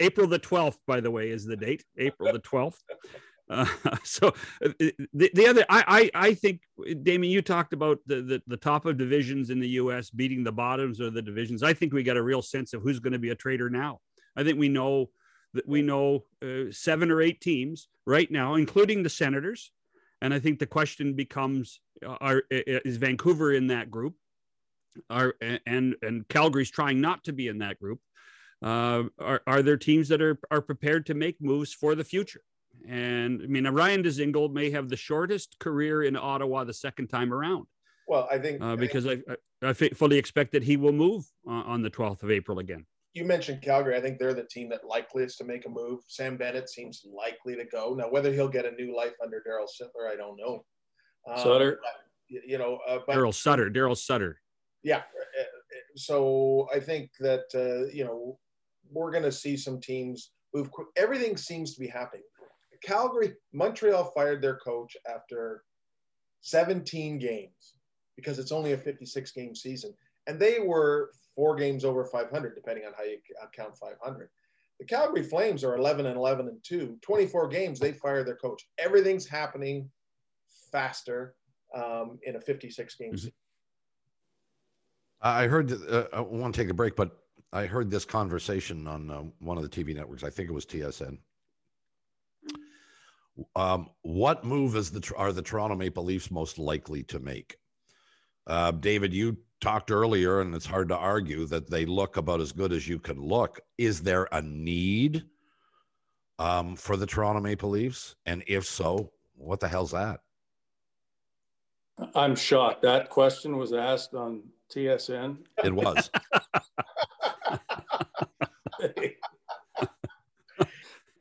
[0.00, 1.84] April the twelfth, by the way, is the date.
[1.96, 2.82] April the twelfth.
[3.50, 3.66] Uh,
[4.04, 4.28] so
[4.64, 6.62] uh, the, the other, I, I, I think,
[7.02, 10.10] Damien, you talked about the, the, the top of divisions in the U.S.
[10.10, 11.62] beating the bottoms of the divisions.
[11.62, 14.00] I think we got a real sense of who's going to be a trader now.
[14.36, 15.10] I think we know
[15.54, 19.72] that we know uh, seven or eight teams right now, including the Senators.
[20.20, 24.14] And I think the question becomes: uh, Are is Vancouver in that group?
[25.08, 25.34] Are
[25.66, 28.00] and and Calgary's trying not to be in that group?
[28.62, 32.42] Uh, are are there teams that are are prepared to make moves for the future?
[32.86, 37.32] And I mean, Ryan Dzingel may have the shortest career in Ottawa the second time
[37.32, 37.66] around.
[38.06, 39.18] Well, I think uh, because I,
[39.62, 42.86] I, I, fully expect that he will move uh, on the 12th of April again.
[43.12, 43.96] You mentioned Calgary.
[43.96, 46.00] I think they're the team that likeliest to make a move.
[46.08, 47.94] Sam Bennett seems likely to go.
[47.98, 50.64] Now, whether he'll get a new life under Daryl Sittler, I don't know.
[51.30, 54.40] Um, Sutter, but, you know, uh, Daryl Sutter, Daryl Sutter.
[54.82, 54.98] Yeah.
[54.98, 55.44] Uh, uh,
[55.96, 58.38] so I think that uh, you know
[58.90, 60.70] we're going to see some teams move.
[60.70, 60.88] Quick.
[60.96, 62.22] Everything seems to be happening
[62.82, 65.64] Calgary, Montreal fired their coach after
[66.42, 67.74] 17 games
[68.16, 69.94] because it's only a 56 game season.
[70.26, 73.18] And they were four games over 500, depending on how you
[73.54, 74.28] count 500.
[74.78, 76.98] The Calgary Flames are 11 and 11 and 2.
[77.00, 78.66] 24 games, they fire their coach.
[78.78, 79.90] Everything's happening
[80.70, 81.34] faster
[81.74, 83.16] um, in a 56 game mm-hmm.
[83.16, 83.32] season.
[85.20, 87.10] I heard, uh, I want to take a break, but
[87.52, 90.22] I heard this conversation on uh, one of the TV networks.
[90.22, 91.18] I think it was TSN.
[93.54, 97.56] Um, what move is the are the Toronto Maple Leafs most likely to make?
[98.46, 102.52] Uh, David, you talked earlier, and it's hard to argue that they look about as
[102.52, 103.60] good as you can look.
[103.76, 105.24] Is there a need
[106.38, 108.14] um, for the Toronto Maple Leafs?
[108.26, 110.20] And if so, what the hell's that?
[112.14, 112.82] I'm shocked.
[112.82, 115.38] That question was asked on TSN.
[115.64, 116.10] It was.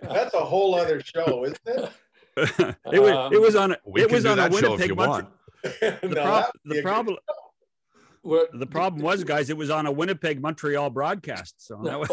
[0.01, 1.91] That's a whole other show, isn't it?
[2.38, 3.32] it was.
[3.34, 3.71] it was on.
[3.71, 4.95] A, it was on a Winnipeg.
[4.95, 5.32] Montreal.
[5.63, 7.17] the, no, prob- the problem.
[8.54, 11.56] the problem was, guys, it was on a Winnipeg Montreal broadcast.
[11.58, 12.10] So that was.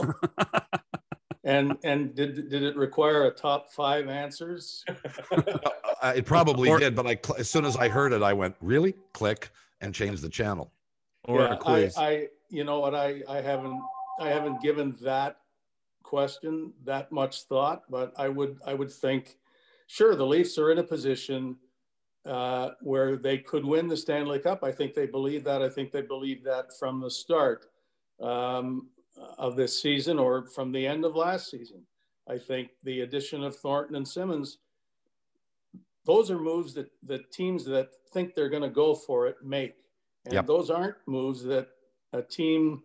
[1.45, 4.83] and and did did it require a top five answers?
[6.03, 8.57] Uh, it probably or, did, but I as soon as I heard it, I went
[8.63, 10.73] really click and changed the channel.
[11.25, 11.97] Or yeah, a quiz.
[11.99, 13.81] I, I you know what I I haven't
[14.21, 15.37] I haven't given that
[16.03, 19.37] question that much thought, but I would I would think,
[19.87, 21.57] sure, the Leafs are in a position
[22.27, 24.65] uh, where they could win the Stanley Cup.
[24.65, 25.63] I think they believe that.
[25.63, 27.67] I think they believe that from the start
[28.23, 28.89] um,
[29.39, 31.83] of this season or from the end of last season.
[32.29, 34.59] I think the addition of Thornton and Simmonds,
[36.07, 39.75] those are moves that the teams that think they're going to go for it make.
[40.25, 40.47] And yep.
[40.47, 41.69] those aren't moves that
[42.15, 42.83] a team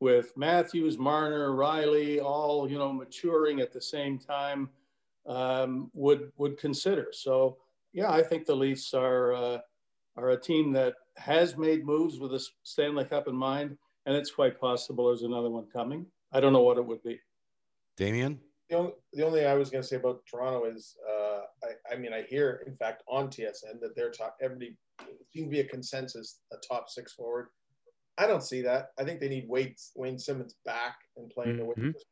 [0.00, 4.68] with Matthews, Marner, Rielly, all you know maturing at the same time
[5.26, 7.08] um, would would consider.
[7.12, 7.58] So
[7.92, 9.58] yeah, I think the Leafs are uh,
[10.16, 14.30] are a team that has made moves with a Stanley Cup in mind, and it's
[14.30, 16.06] quite possible there's another one coming.
[16.32, 17.20] I don't know what it would be.
[17.96, 18.40] Damien?
[18.70, 21.92] The only, the only thing I was going to say about Toronto is, uh, I,
[21.92, 24.78] I, mean, I hear, in fact, on TSN that they're top, everybody
[25.30, 27.48] seems to be a consensus, a top six forward.
[28.16, 28.88] I don't see that.
[28.98, 31.58] I think they need Wade, Wayne Simmonds back and playing mm-hmm.
[31.58, 32.04] the way he was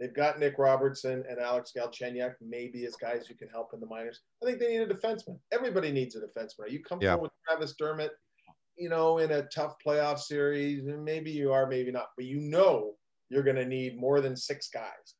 [0.00, 3.86] They've got Nick Robertson and Alex Galchenyuk, maybe as guys who can help in the
[3.86, 4.20] minors.
[4.42, 5.38] I think they need a defenseman.
[5.52, 6.60] Everybody needs a defenseman.
[6.60, 7.20] Are you comfortable yeah.
[7.20, 8.12] with Travis Dermott,
[8.78, 10.86] you know, in a tough playoff series?
[10.86, 12.94] And maybe you are, maybe not, but you know
[13.28, 15.14] you're going to need more than six guys.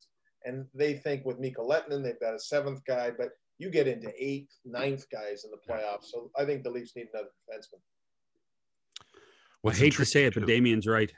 [0.47, 4.11] And they think with Mikko Lehtonen, they've got a seventh guy, but you get into
[4.19, 6.07] eighth, ninth guys in the playoffs.
[6.07, 7.81] So I think the Leafs need another defenseman.
[9.63, 11.13] Well, I hate to say it, but Damien's right.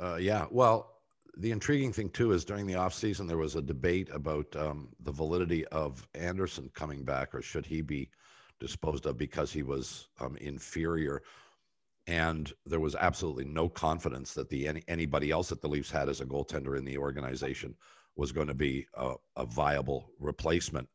[0.00, 0.46] Uh, yeah.
[0.50, 0.95] Well,
[1.36, 5.12] the intriguing thing too is during the offseason there was a debate about um, the
[5.12, 8.10] validity of Andersen coming back or should he be
[8.58, 11.22] disposed of because he was um, inferior
[12.06, 16.08] and there was absolutely no confidence that the any, anybody else that the Leafs had
[16.08, 17.74] as a goaltender in the organization
[18.14, 20.88] was going to be a, a viable replacement.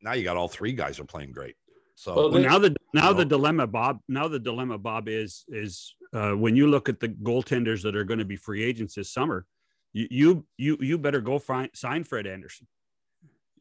[0.00, 1.54] Now you got all three guys are playing great.
[1.94, 4.00] So well, now the now you know, the dilemma, Bob.
[4.08, 8.04] Now the dilemma, Bob, is is uh, when you look at the goaltenders that are
[8.04, 9.46] going to be free agents this summer,
[9.92, 12.66] you you you, you better go find, sign Fred Andersen.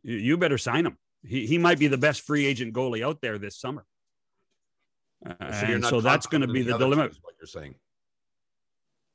[0.03, 0.97] You, you better sign him.
[1.23, 3.85] He he might be the best free agent goalie out there this summer.
[5.25, 7.03] Uh, so and so that's going to be the, the dilemma.
[7.21, 7.75] What you're saying?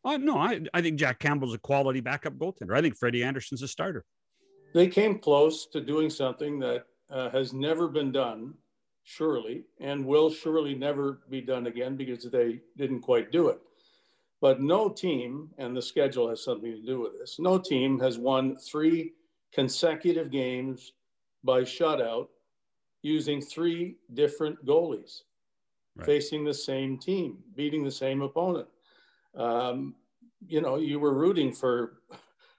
[0.05, 2.77] Uh, no, I, I think Jack Campbell's a quality backup goaltender.
[2.77, 4.05] I think Freddie Andersen's a starter.
[4.73, 8.55] They came close to doing something that uh, has never been done
[9.03, 13.61] surely, and will surely never be done again because they didn't quite do it.
[14.41, 18.19] But no team, and the schedule has something to do with this, no team has
[18.19, 19.13] won three
[19.53, 20.93] consecutive games
[21.43, 22.29] by shutout
[23.03, 25.23] using three different goalies
[25.97, 26.07] right.
[26.07, 28.69] facing the same team, beating the same opponent.
[29.35, 29.95] Um,
[30.47, 32.01] you know, you were rooting for,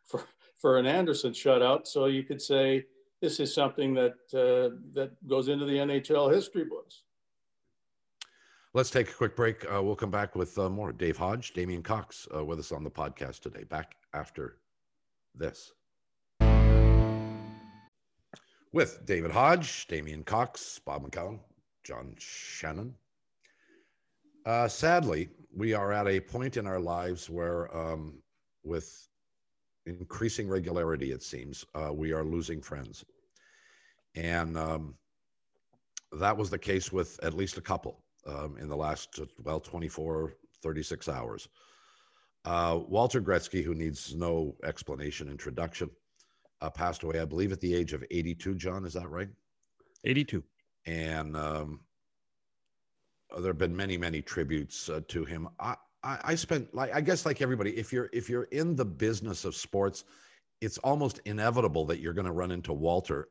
[0.04, 0.24] for,
[0.60, 2.86] for an Andersen shutout, so you could say,
[3.22, 7.02] this is something that uh, that goes into the NHL history books.
[8.78, 9.66] Let's take a quick break.
[9.66, 10.92] Uh, we'll come back with uh, more.
[10.92, 13.64] Dave Hodge, Damien Cox, uh, with us on the podcast today.
[13.64, 14.60] Back after
[15.34, 15.72] this.
[18.74, 21.40] With David Hodge, Damien Cox, Bob McCown,
[21.84, 22.94] John Shannon.
[24.46, 28.22] Uh, sadly, we are at a point in our lives where, um,
[28.64, 29.08] with
[29.88, 33.04] increasing regularity, it seems, uh, we are losing friends.
[34.14, 34.94] And um,
[36.12, 40.34] that was the case with at least a couple um, in the last, well, 24,
[40.62, 41.48] 36 hours.
[42.46, 45.90] Uh, Walter Gretzky, who needs no explanation, introduction,
[46.62, 48.56] uh, passed away, I believe, at the age of 82.
[48.56, 49.30] John, is that right?
[50.06, 50.44] 82.
[50.86, 51.82] And um,
[53.38, 55.50] there have been many, many tributes uh, to him.
[55.60, 58.86] I, I, I spent like I guess like everybody, if you're if you're in the
[58.86, 60.06] business of sports,
[60.62, 63.28] it's almost inevitable that you're going to run into Walter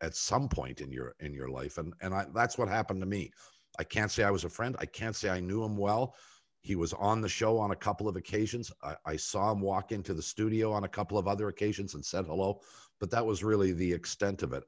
[0.00, 3.06] at some point in your in your life, and and I, that's what happened to
[3.06, 3.30] me.
[3.78, 4.76] I can't say I was a friend.
[4.78, 6.14] I can't say I knew him well.
[6.60, 8.72] He was on the show on a couple of occasions.
[8.82, 12.04] I, I, saw him walk into the studio on a couple of other occasions and
[12.04, 12.60] said hello,
[12.98, 14.64] but that was really the extent of it.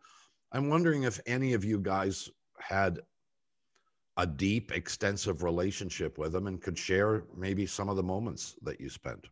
[0.52, 3.00] I'm wondering if any of you guys had
[4.16, 8.80] a deep, extensive relationship with him and could share maybe some of the moments that
[8.80, 9.26] you spent.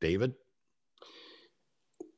[0.00, 0.34] David?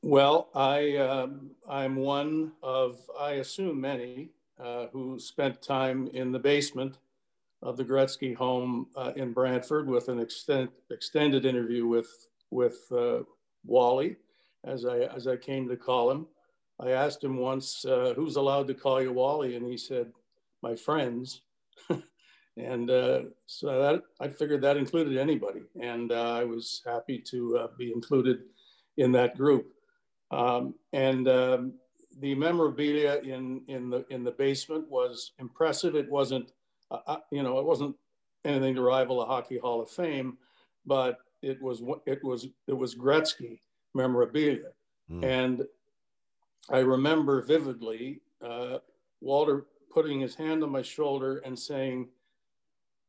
[0.03, 4.31] Well, I, um, I'm one of, I assume, many
[4.93, 6.99] who spent time in the basement
[7.63, 13.21] of the Gretzky home uh, in Brantford with an extent, extended interview with, with uh,
[13.65, 14.17] Wally,
[14.65, 16.27] as I, as I came to call him.
[16.81, 19.57] I asked him once, uh, who's allowed to call you Wally?
[19.57, 20.13] And he said,
[20.63, 21.43] my friends.
[22.57, 25.63] and uh, so that I figured that included anybody.
[25.81, 28.43] And uh, I was happy to be included
[28.97, 29.73] in that group.
[30.31, 31.73] Um, and um,
[32.21, 35.95] the memorabilia in in the in the basement was impressive.
[35.95, 36.53] It wasn't,
[36.91, 37.97] uh, uh, you know, it wasn't
[38.45, 40.39] anything to rival a Hockey Hall of Fame,
[40.87, 43.61] but it was it was it was Gretzky
[43.95, 44.73] memorabilia,
[45.11, 45.25] mm.
[45.25, 45.65] and
[46.71, 48.79] I remember vividly uh,
[49.21, 52.09] Walter putting his hand on my shoulder and saying,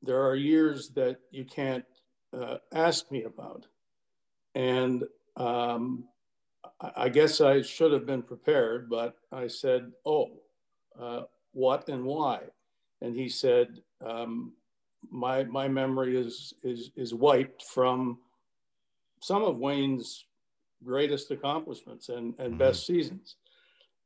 [0.02, 1.86] "There are years that you can't
[2.34, 3.67] uh, ask me about,"
[4.56, 5.04] and
[5.36, 6.04] um,
[6.95, 10.32] I guess I should have been prepared, but I said, Oh,
[11.00, 12.41] uh, what and why?
[13.02, 14.54] And he said, um,
[15.10, 18.19] my, my memory is, is, is wiped from
[19.22, 20.26] some of Wayne's
[20.84, 22.58] greatest accomplishments and, and mm-hmm.
[22.58, 23.36] best seasons.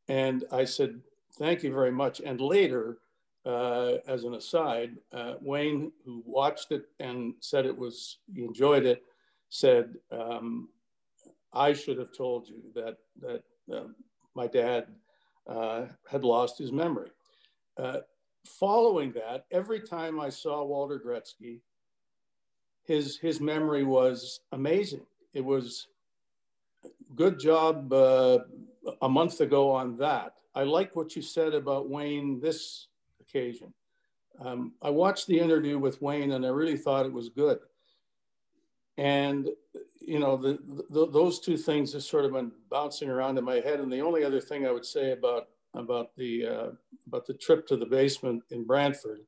[0.07, 0.99] And I said,
[1.37, 2.21] Thank you very much.
[2.23, 2.99] And later,
[3.43, 8.85] uh, as an aside, uh, Wayne, who watched it and said it was, he enjoyed
[8.85, 9.03] it,
[9.49, 10.69] said, um,
[11.53, 13.87] I should have told you that that uh,
[14.35, 14.87] my dad
[15.47, 17.09] uh, had lost his memory.
[17.77, 17.99] Uh,
[18.45, 21.59] following that, every time I saw Walter Gretzky,
[22.83, 25.05] his his memory was amazing.
[25.33, 25.87] It was
[27.15, 28.39] good job uh,
[29.01, 30.33] a month ago on that.
[30.55, 32.87] I like what you said about Wayne this
[33.21, 33.73] occasion.
[34.39, 37.59] Um, I watched the interview with Wayne and I really thought it was good.
[38.97, 39.49] And
[40.05, 43.55] you know, the, the, those two things have sort of been bouncing around in my
[43.55, 43.79] head.
[43.79, 46.69] And the only other thing I would say about about the uh,
[47.07, 49.21] about the trip to the basement in Brantford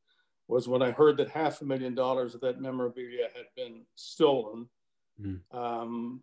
[0.48, 4.68] was when I heard that half a million dollars of that memorabilia had been stolen.
[5.20, 5.40] Mm.
[5.52, 6.22] Um,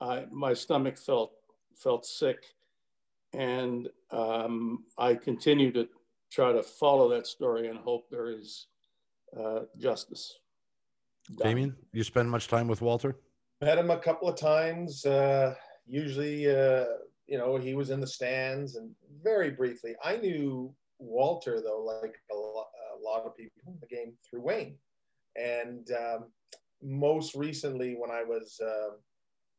[0.00, 1.32] I, my stomach felt
[1.76, 2.38] felt sick,
[3.32, 5.88] and um, I continue to
[6.30, 8.66] try to follow that story and hope there is
[9.38, 10.38] uh, justice.
[11.36, 11.48] Done.
[11.48, 13.16] Damien, you spend much time with Walter?
[13.60, 15.04] Met him a couple of times.
[15.04, 15.54] Uh,
[15.86, 16.86] usually, uh,
[17.26, 18.90] you know, he was in the stands and
[19.22, 19.94] very briefly.
[20.02, 24.42] I knew Walter, though, like a, lo- a lot of people in the game through
[24.42, 24.76] Wayne.
[25.36, 26.24] And um,
[26.82, 28.94] most recently, when I was uh,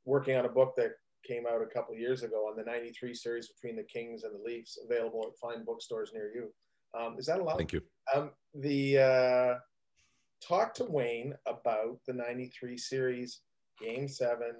[0.05, 0.91] working on a book that
[1.25, 4.33] came out a couple of years ago on the 93 series between the Kings and
[4.33, 6.51] the Leafs, available at fine bookstores near you.
[6.99, 7.57] Um, is that allowed?
[7.57, 7.81] Thank you.
[8.13, 9.53] Um, the uh,
[10.45, 13.41] talk to Wayne about the 93 series
[13.82, 14.54] game seven,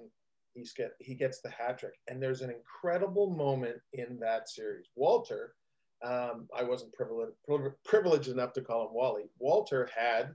[0.54, 4.86] he's get he gets the hat trick, and there's an incredible moment in that series.
[4.96, 5.54] Walter,
[6.04, 7.36] um, I wasn't privileged
[7.84, 9.24] privileged enough to call him Wally.
[9.38, 10.34] Walter had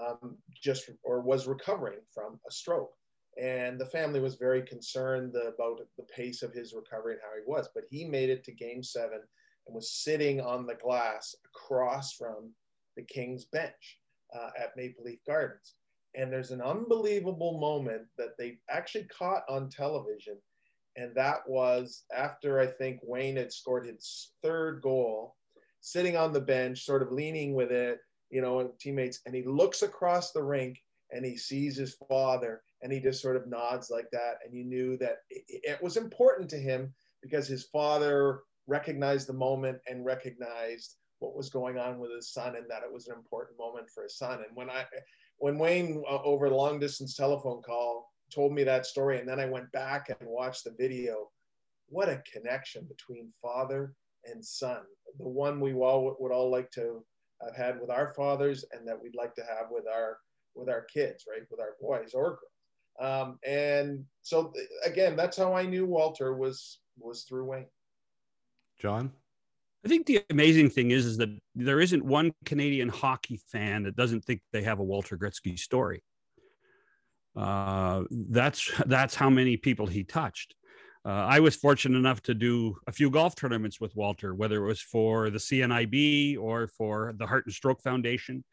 [0.00, 2.92] um, just or was recovering from a stroke,
[3.40, 7.42] and the family was very concerned about the pace of his recovery and how he
[7.46, 7.68] was.
[7.74, 9.20] But he made it to Game Seven
[9.66, 12.52] and was sitting on the glass across from
[12.96, 13.98] the Kings bench
[14.34, 15.74] uh, at Maple Leaf Gardens.
[16.14, 20.36] And there's an unbelievable moment that they actually caught on television.
[20.96, 25.36] And that was after I think Wayne had scored his third goal,
[25.80, 27.98] sitting on the bench, sort of leaning with it,
[28.30, 29.20] you know, and teammates.
[29.24, 30.78] And he looks across the rink
[31.10, 34.36] and he sees his father and he just sort of nods like that.
[34.44, 39.34] And you knew that it, it was important to him because his father recognized the
[39.34, 43.14] moment and recognized what was going on with his son and that it was an
[43.14, 44.40] important moment for his son.
[44.46, 44.84] And when I,
[45.42, 49.40] when Wayne uh, over the long distance telephone call told me that story, and then
[49.40, 51.30] I went back and watched the video,
[51.88, 53.92] what a connection between father
[54.24, 54.82] and son.
[55.18, 57.04] The one we all would all like to
[57.44, 60.18] have had with our fathers, and that we'd like to have with our
[60.54, 63.00] with our kids, right, with our boys or girls.
[63.00, 64.52] Um, and so
[64.84, 67.66] again, that's how I knew Walter was was through Wayne.
[68.78, 69.10] John?
[69.84, 73.96] I think the amazing thing is, is that there isn't one Canadian hockey fan that
[73.96, 76.02] doesn't think they have a Walter Gretzky story.
[77.34, 80.54] Uh, that's that's how many people he touched.
[81.04, 84.68] Uh, I was fortunate enough to do a few golf tournaments with Walter, whether it
[84.68, 88.44] was for the CNIB or for the Heart and Stroke Foundation.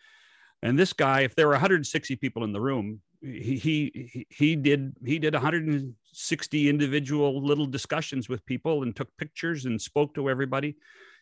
[0.63, 4.93] And this guy, if there were 160 people in the room, he he he did
[5.05, 10.75] he did 160 individual little discussions with people and took pictures and spoke to everybody.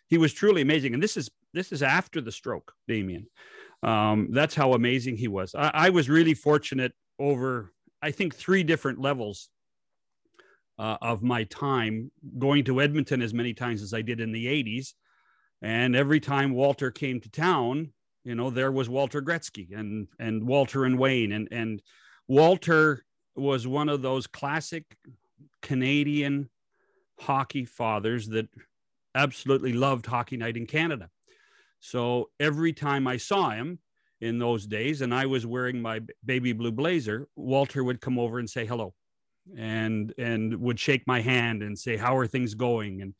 [0.07, 0.93] He was truly amazing.
[0.93, 3.27] And this is this is after the stroke, Damien.
[3.83, 5.53] Um, that's how amazing he was.
[5.53, 9.49] I, I was really fortunate over I think three different levels
[10.79, 14.45] uh, of my time going to Edmonton as many times as I did in the
[14.45, 14.93] 80s.
[15.61, 17.91] And every time Walter came to town,
[18.23, 21.81] you know, there was Walter Gretzky and and Walter and Wayne and and
[22.27, 23.05] Walter
[23.35, 24.83] was one of those classic
[25.61, 26.49] Canadian
[27.19, 28.49] hockey fathers that
[29.17, 31.09] absolutely loved hockey night in Canada.
[31.79, 33.79] So every time I saw him
[34.21, 38.39] in those days and I was wearing my baby blue blazer, Walter would come over
[38.39, 38.93] and say hello
[39.57, 43.01] and and would shake my hand and say how are things going?
[43.01, 43.13] and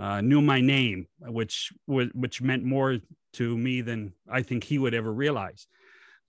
[0.00, 2.98] uh, knew my name which which meant more
[3.32, 5.66] to me than i think he would ever realize.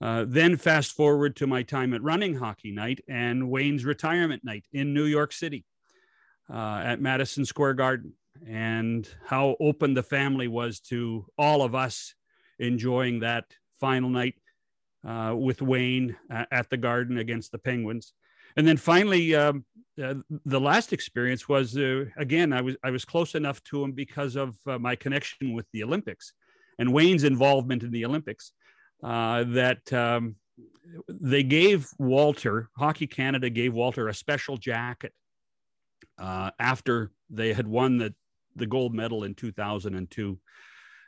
[0.02, 4.64] Uh, then fast forward to my time at running hockey night and wayne's retirement night
[4.72, 5.64] in new york city
[6.52, 8.12] uh, at madison square garden
[8.46, 12.14] and how open the family was to all of us
[12.58, 13.44] enjoying that
[13.78, 14.34] final night
[15.06, 18.12] uh, with wayne at the garden against the penguins.
[18.56, 19.64] And then finally, um,
[20.02, 20.14] uh,
[20.44, 24.36] the last experience was uh, again I was I was close enough to him because
[24.36, 26.32] of uh, my connection with the Olympics
[26.78, 28.52] and Wayne's involvement in the Olympics
[29.02, 30.36] uh, that um,
[31.08, 35.12] they gave Walter Hockey Canada gave Walter a special jacket
[36.18, 38.14] uh, after they had won the
[38.60, 40.38] the gold medal in 2002,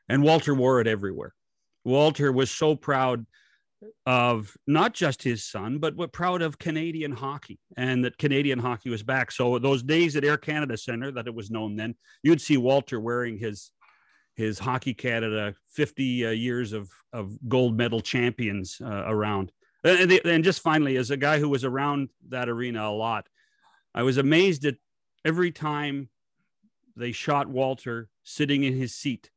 [0.09, 1.35] and Walter wore it everywhere.
[1.85, 3.27] Walter was so proud
[4.07, 8.91] of not just his son, but we're proud of Canadian hockey and that Canadian hockey
[8.91, 9.33] was back.
[9.33, 13.01] So those days at Air Canada Center, that it was known then, you'd see Walter
[13.01, 13.71] wearing his
[14.35, 19.53] his Hockey Canada 50 uh, years of of gold medal champions uh, around.
[19.85, 23.27] And, and just finally, as a guy who was around that arena a lot,
[23.95, 24.77] I was amazed at
[25.25, 26.09] every time
[26.97, 29.31] they shot Walter sitting in his seat,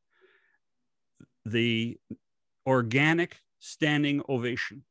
[1.44, 1.98] the
[2.66, 4.84] organic standing ovation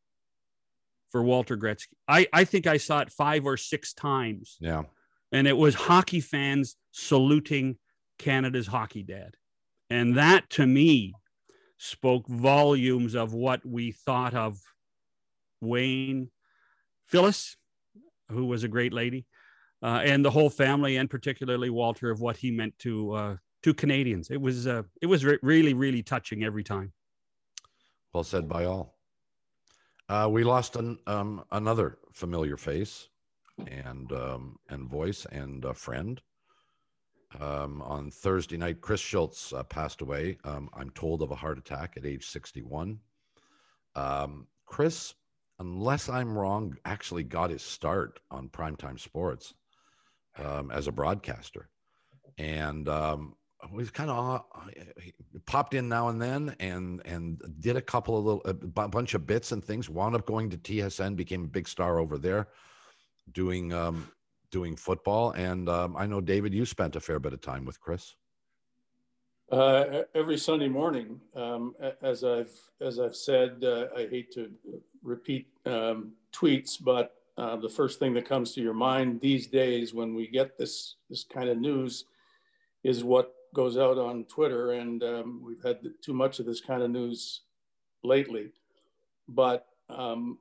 [1.11, 1.93] for Walter Gretzky.
[2.07, 4.57] I, I think I saw it five or six times.
[4.59, 4.84] Yeah.
[5.32, 7.78] And it was hockey fans saluting
[8.20, 9.36] Canada's hockey dad.
[9.89, 11.13] And that to me
[11.78, 14.59] spoke volumes of what we thought of
[15.61, 16.32] Wayne,
[17.05, 17.57] Phyllis,
[18.30, 19.26] who was a great lady,
[19.86, 23.71] uh, and the whole family, and particularly Walter, of what he meant to uh, to
[23.71, 24.31] Canadians.
[24.31, 26.91] It was uh, it was re- really really touching every time.
[28.11, 28.97] Well said by all.
[30.09, 33.09] Uh, we lost an, um, another familiar face
[33.67, 36.19] and um, and voice and a friend.
[37.39, 40.39] Um, on Thursday night, Chris Schultz uh, passed away.
[40.45, 42.97] Um, I'm told of a heart attack at age 61.
[43.93, 45.13] Um, Chris,
[45.59, 49.53] unless I'm wrong, actually got his start on primetime sports
[50.38, 51.69] um, as a broadcaster,
[52.38, 52.89] and
[53.77, 54.43] he's kind of
[55.45, 59.25] popped in now and then and and did a couple of little a bunch of
[59.25, 62.47] bits and things wound up going to tsn became a big star over there
[63.31, 64.07] doing um
[64.51, 65.31] doing football.
[65.31, 68.15] And um, i know david you spent a fair bit of time with chris.
[69.51, 74.51] Uh, every sunday morning um, as i've as i've said uh, i hate to
[75.03, 79.93] repeat um, tweets but uh, the first thing that comes to your mind these days
[79.93, 82.05] when we get this this kind of news
[82.83, 86.83] is what goes out on Twitter, and um, we've had too much of this kind
[86.83, 87.41] of news
[88.03, 88.51] lately.
[89.27, 90.38] But um,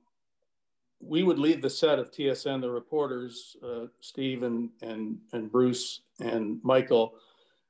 [1.00, 6.02] we would leave the set of TSN, the reporters, uh, Steve and, and, and Bruce
[6.20, 7.14] and Michael,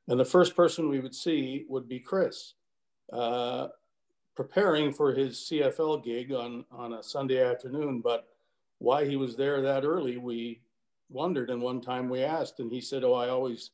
[0.09, 2.55] and the first person we would see would be Chris,
[3.12, 3.68] uh,
[4.35, 8.01] preparing for his CFL gig on, on a Sunday afternoon.
[8.01, 8.29] But
[8.85, 10.61] why he was there that early, we
[11.09, 11.51] wondered.
[11.51, 13.70] And one time we asked, and he said, Oh, I always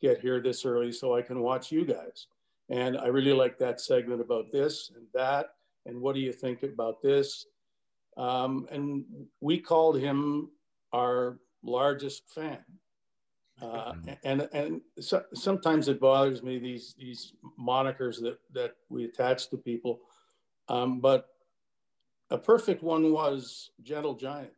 [0.00, 2.26] get here this early so I can watch you guys.
[2.70, 5.46] And I really like that segment about this and that.
[5.86, 7.46] And what do you think about this?
[8.16, 9.04] Um, and
[9.40, 10.50] we called him
[10.92, 12.58] our largest fan.
[13.60, 14.10] Uh, mm-hmm.
[14.24, 19.56] and and so, sometimes it bothers me these these monikers that that we attach to
[19.56, 20.00] people.
[20.68, 21.28] Um, but
[22.32, 24.52] a perfect one was Gentle Giant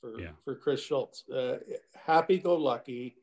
[0.00, 0.30] for yeah.
[0.44, 1.28] for Chris Schultz.
[1.28, 1.58] Uh,
[1.94, 3.16] happy go lucky,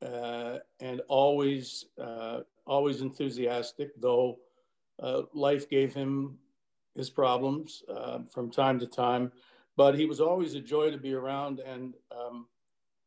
[0.00, 4.38] uh, and always, uh, always enthusiastic, though
[5.02, 6.38] uh, life gave him
[6.94, 9.30] his problems uh, from time to time.
[9.76, 12.46] But he was always a joy to be around, and um,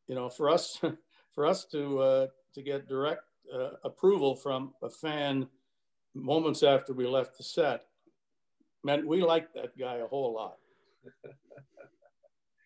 [0.08, 0.80] you know, for us,
[1.34, 5.48] for us to uh, to get direct uh, approval from a fan
[6.14, 7.86] moments after we left the set
[8.86, 10.58] meant we liked that guy a whole lot.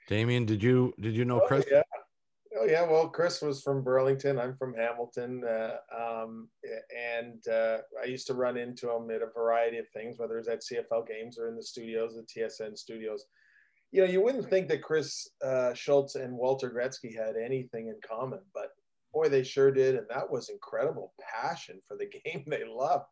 [0.08, 1.66] Damien, did you did you know Chris?
[1.72, 1.82] Oh, yeah.
[2.60, 4.40] Oh yeah, well, Chris was from Burlington.
[4.40, 6.50] I'm from Hamilton, uh, um,
[7.16, 10.50] and uh, I used to run into him at a variety of things, whether it's
[10.50, 13.26] at CFL games or in the studios, the TSN studios.
[13.92, 17.96] You know, you wouldn't think that Chris uh, Schultz and Walter Gretzky had anything in
[18.06, 18.72] common, but
[19.14, 23.06] boy, they sure did, and that was incredible passion for the game they loved.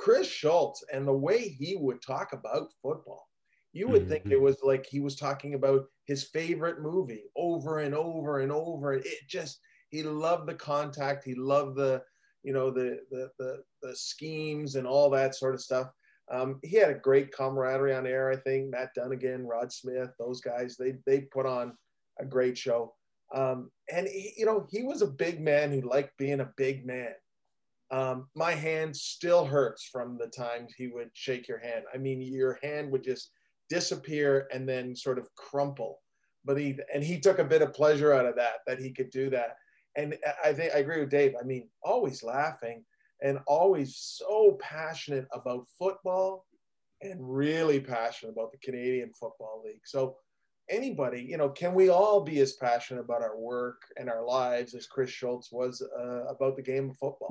[0.00, 3.30] Chris Schultz and the way he would talk about football
[3.72, 4.32] you would think mm-hmm.
[4.32, 8.94] it was like he was talking about his favorite movie over and over and over.
[8.94, 11.24] It just he loved the contact.
[11.24, 12.02] He loved the
[12.42, 15.88] you know the the the, the schemes and all that sort of stuff.
[16.32, 18.30] Um, he had a great camaraderie on air.
[18.30, 21.76] I think Matt Dunnigan, Rod Smith, those guys they they put on
[22.18, 22.94] a great show.
[23.32, 26.84] Um, and he, you know he was a big man who liked being a big
[26.84, 27.14] man.
[27.90, 31.84] Um, my hand still hurts from the times he would shake your hand.
[31.92, 33.32] I mean, your hand would just
[33.68, 36.00] disappear and then sort of crumple.
[36.44, 39.10] But he and he took a bit of pleasure out of that that he could
[39.10, 39.56] do that.
[39.96, 41.34] And I think I agree with Dave.
[41.38, 42.84] I mean, always laughing
[43.22, 46.46] and always so passionate about football
[47.02, 49.82] and really passionate about the Canadian Football League.
[49.84, 50.16] So
[50.68, 54.74] anybody, you know, can we all be as passionate about our work and our lives
[54.74, 57.28] as Chris Schultz was uh, about the game of football?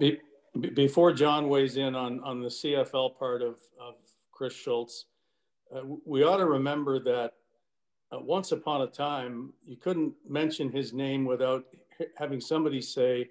[0.59, 3.95] Be, before John weighs in on, on the CFL part of, of
[4.31, 5.05] Chris Schultz,
[5.75, 7.33] uh, we ought to remember that
[8.11, 11.65] uh, once upon a time, you couldn't mention his name without
[12.17, 13.29] having somebody say,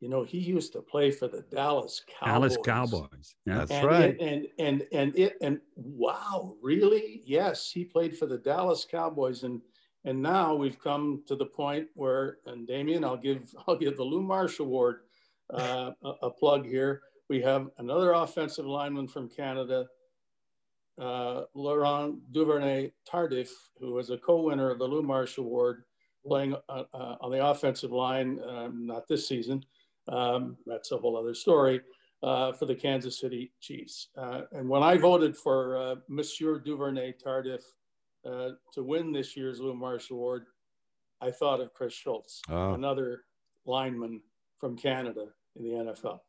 [0.00, 2.56] you know, he used to play for the Dallas Cowboys.
[2.56, 3.34] Dallas Cowboys.
[3.46, 3.58] Yeah.
[3.58, 4.20] That's and, right.
[4.20, 7.22] And, and and and it and wow, really?
[7.24, 9.62] Yes, he played for the Dallas Cowboys, and
[10.04, 14.04] and now we've come to the point where, and Damien, I'll give I'll give the
[14.04, 15.03] Lou Marsh Award
[15.52, 15.90] uh,
[16.22, 17.02] a, plug here.
[17.28, 19.86] We have another offensive lineman from Canada
[21.00, 25.84] uh, Laurent Duvernay Tardif, who was a co-winner of the Lou Marsh Award,
[26.26, 29.64] playing uh, uh, on the offensive line, um, not this season.
[30.08, 31.80] Um, that's a whole other story
[32.22, 34.08] uh, for the Kansas City Chiefs.
[34.16, 37.62] Uh, and when I voted for uh, Monsieur Duvernay Tardif
[38.24, 40.46] to win this year's Lou Marsh Award,
[41.20, 42.74] I thought of Chris Schultz, oh.
[42.74, 43.24] another
[43.66, 44.20] lineman
[44.64, 46.20] from Canada in the NFL.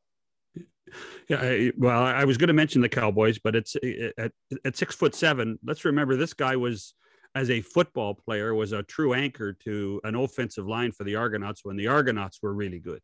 [1.29, 3.77] Yeah, I, well, I was going to mention the Cowboys, but it's
[4.17, 4.33] at,
[4.65, 5.57] at six foot seven.
[5.65, 6.95] Let's remember this guy was,
[7.33, 11.61] as a football player, was a true anchor to an offensive line for the Argonauts
[11.63, 12.99] when the Argonauts were really good.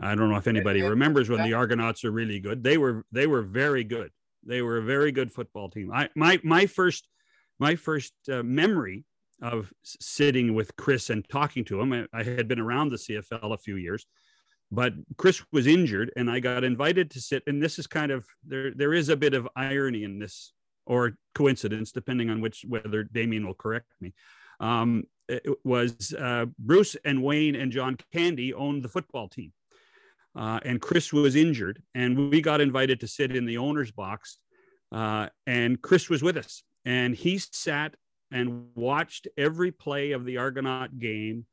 [0.00, 2.64] I don't know if anybody remembers when the Argonauts are really good.
[2.64, 4.10] They were they were very good.
[4.44, 5.92] They were a very good football team.
[5.94, 7.08] I my my first
[7.60, 9.04] my first uh, memory
[9.40, 11.92] of sitting with Chris and talking to him.
[11.92, 14.06] I, I had been around the CFL a few years
[14.70, 17.42] but Chris was injured and I got invited to sit.
[17.46, 20.52] And this is kind of there, there is a bit of irony in this
[20.86, 24.14] or coincidence, depending on which, whether Damien will correct me.
[24.60, 29.52] Um, it was uh, Bruce and Wayne and John Candy owned the football team.
[30.36, 34.38] Uh, and Chris was injured, and we got invited to sit in the owner's box.
[34.92, 37.94] Uh, and Chris was with us, and he sat
[38.30, 41.46] and watched every play of the Argonaut game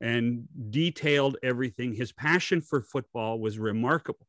[0.00, 1.94] and detailed everything.
[1.94, 4.26] His passion for football was remarkable.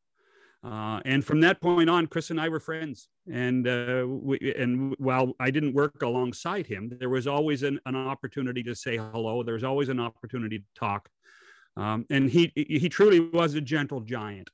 [0.64, 3.08] Uh, and from that point on, Chris and I were friends.
[3.32, 7.96] And uh, we, and while I didn't work alongside him, there was always an, an
[7.96, 9.42] opportunity to say hello.
[9.42, 11.10] There was always an opportunity to talk.
[11.78, 14.50] Um, and he he truly was a gentle giant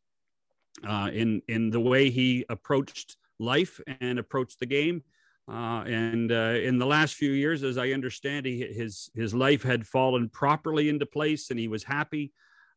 [0.87, 5.03] uh, in in the way he approached life and approached the game.
[5.49, 9.63] Uh, and uh, in the last few years, as I understand, he, his his life
[9.63, 12.33] had fallen properly into place, and he was happy.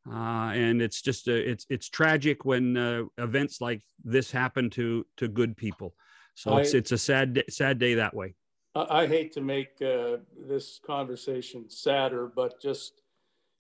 [0.09, 5.05] Uh, and it's just a, it's it's tragic when uh, events like this happen to
[5.17, 5.95] to good people.
[6.35, 8.35] So I, it's it's a sad sad day that way.
[8.77, 10.19] I hate to make uh,
[10.49, 13.03] this conversation sadder, but just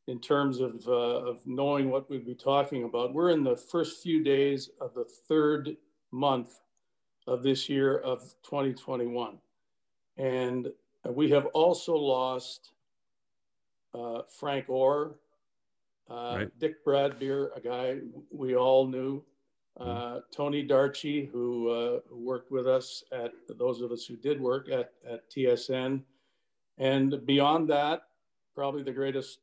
[0.06, 4.02] in terms of uh, of knowing what we'd be talking about, we're in the first
[4.02, 5.76] few days of the third
[6.12, 6.60] month
[7.30, 9.38] of this year of 2021.
[10.16, 10.68] And
[11.08, 12.72] we have also lost
[13.94, 15.14] uh, Frank Orr,
[16.10, 16.58] uh, right.
[16.58, 17.98] Dick Bradbeer, a guy
[18.32, 19.22] we all knew,
[19.78, 20.18] uh, mm-hmm.
[20.32, 24.92] Tony Darchie, who, uh, worked with us at those of us who did work at,
[25.08, 26.02] at TSN.
[26.78, 28.02] And beyond that,
[28.56, 29.38] probably the greatest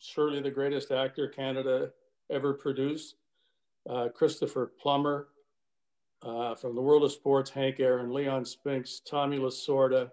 [0.00, 1.90] surely the greatest actor Canada
[2.28, 3.14] ever produced.
[3.88, 5.28] Uh, Christopher Plummer,
[6.22, 10.10] uh, from the world of sports, Hank Aaron, Leon Spinks, Tommy Lasorda,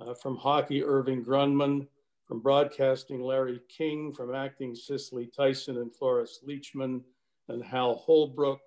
[0.00, 1.86] uh, from hockey, Irving Grundman,
[2.26, 7.00] from broadcasting, Larry King, from acting, Cicely Tyson and Cloris Leachman,
[7.48, 8.60] and Hal Holbrook,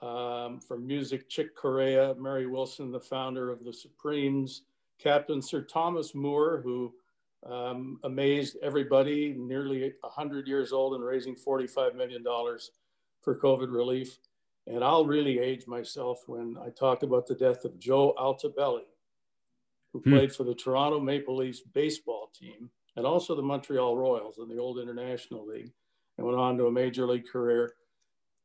[0.00, 4.62] um, from music, Chick Corea, Mary Wilson, the founder of the Supremes,
[4.98, 6.94] Captain Sir Thomas Moore, who
[7.44, 12.22] um, amazed everybody, nearly 100 years old and raising $45 million
[13.20, 14.18] for COVID relief.
[14.66, 18.84] And I'll really age myself when I talk about the death of Joe Altobelli,
[19.92, 20.12] who hmm.
[20.12, 24.58] played for the Toronto Maple Leafs baseball team and also the Montreal Royals in the
[24.58, 25.72] old International League
[26.18, 27.74] and went on to a major league career.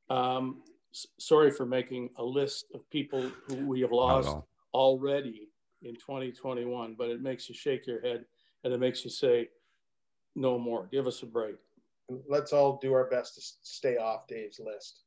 [0.10, 0.62] Um,
[0.94, 4.38] s- sorry for making a list of people who we have lost
[4.74, 5.50] already
[5.82, 8.26] in 2021, but it makes you shake your head
[8.64, 9.50] and it makes you say,
[10.36, 11.56] no more, give us a break.
[12.28, 15.05] Let's all do our best to stay off Dave's list.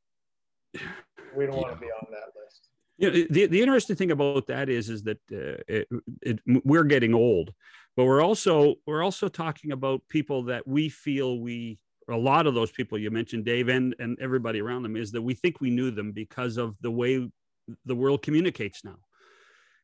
[1.35, 2.69] We don't want to be on that list.
[2.97, 5.87] You know, the, the interesting thing about that is is that uh, it,
[6.21, 7.53] it, we're getting old,
[7.95, 12.55] but we're also we're also talking about people that we feel we a lot of
[12.55, 15.69] those people you mentioned, Dave, and and everybody around them is that we think we
[15.69, 17.29] knew them because of the way
[17.85, 18.97] the world communicates now,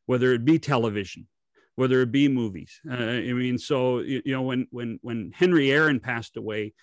[0.06, 1.26] whether it be television,
[1.76, 2.80] whether it be movies.
[2.90, 6.74] Uh, I mean, so you, you, know when when when Henry Aaron passed away,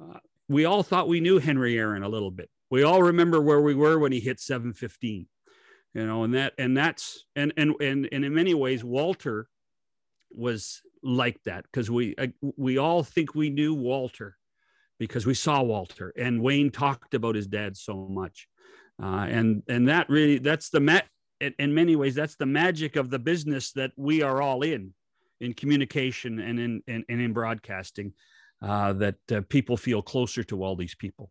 [0.00, 2.48] uh, we all thought we knew Henry Aaron a little bit.
[2.74, 5.28] We all remember where we were when he hit 715
[5.94, 9.46] you know and that and that's and and and, and in many ways walter
[10.32, 12.16] was like that because we
[12.56, 14.36] we all think we knew walter
[14.98, 18.48] because we saw walter and wayne talked about his dad so much.
[19.00, 21.06] Uh, and and that really that's the met
[21.40, 24.92] in many ways that's the magic of the business that we are all in
[25.40, 28.12] in communication and in and, and in broadcasting
[28.62, 31.30] uh, that uh, people feel closer to all these people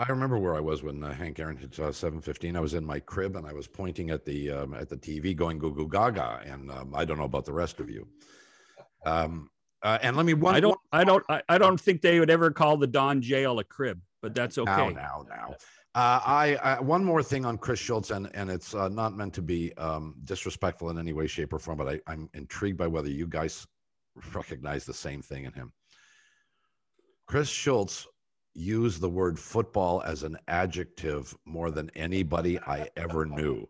[0.00, 2.56] I remember where I was when uh, Hank Aaron hit uh, 7:15.
[2.56, 5.36] I was in my crib and I was pointing at the um, at the TV,
[5.36, 8.08] going "Goo Goo Gaga," and um, I don't know about the rest of you.
[9.04, 9.50] Um,
[9.82, 10.54] uh, and let me one.
[10.54, 10.70] I don't.
[10.70, 11.24] One, I don't.
[11.28, 14.56] I, I, don't think they would ever call the Don jail a crib, but that's
[14.56, 14.70] okay.
[14.70, 15.54] Now, now, now.
[15.94, 19.34] Uh, I, I, one more thing on Chris Schultz, and and it's uh, not meant
[19.34, 22.86] to be um, disrespectful in any way, shape, or form, but I, I'm intrigued by
[22.86, 23.66] whether you guys
[24.34, 25.74] recognize the same thing in him.
[27.26, 28.06] Chris Schultz
[28.54, 33.68] use the word football as an adjective more than anybody I ever knew.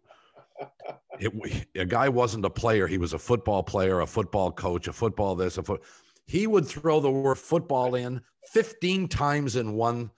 [1.18, 4.92] It, a guy wasn't a player; he was a football player, a football coach, a
[4.92, 5.82] football this, a foot.
[6.26, 8.20] He would throw the word football in
[8.52, 10.10] 15 times in one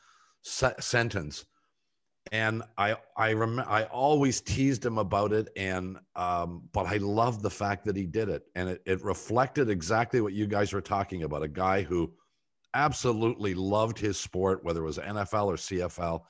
[0.42, 1.44] se- sentence,
[2.30, 7.42] and I I remember I always teased him about it, and um, but I loved
[7.42, 10.80] the fact that he did it, and it, it reflected exactly what you guys were
[10.80, 11.42] talking about.
[11.42, 12.12] A guy who
[12.74, 16.22] absolutely loved his sport, whether it was NFL or CFL,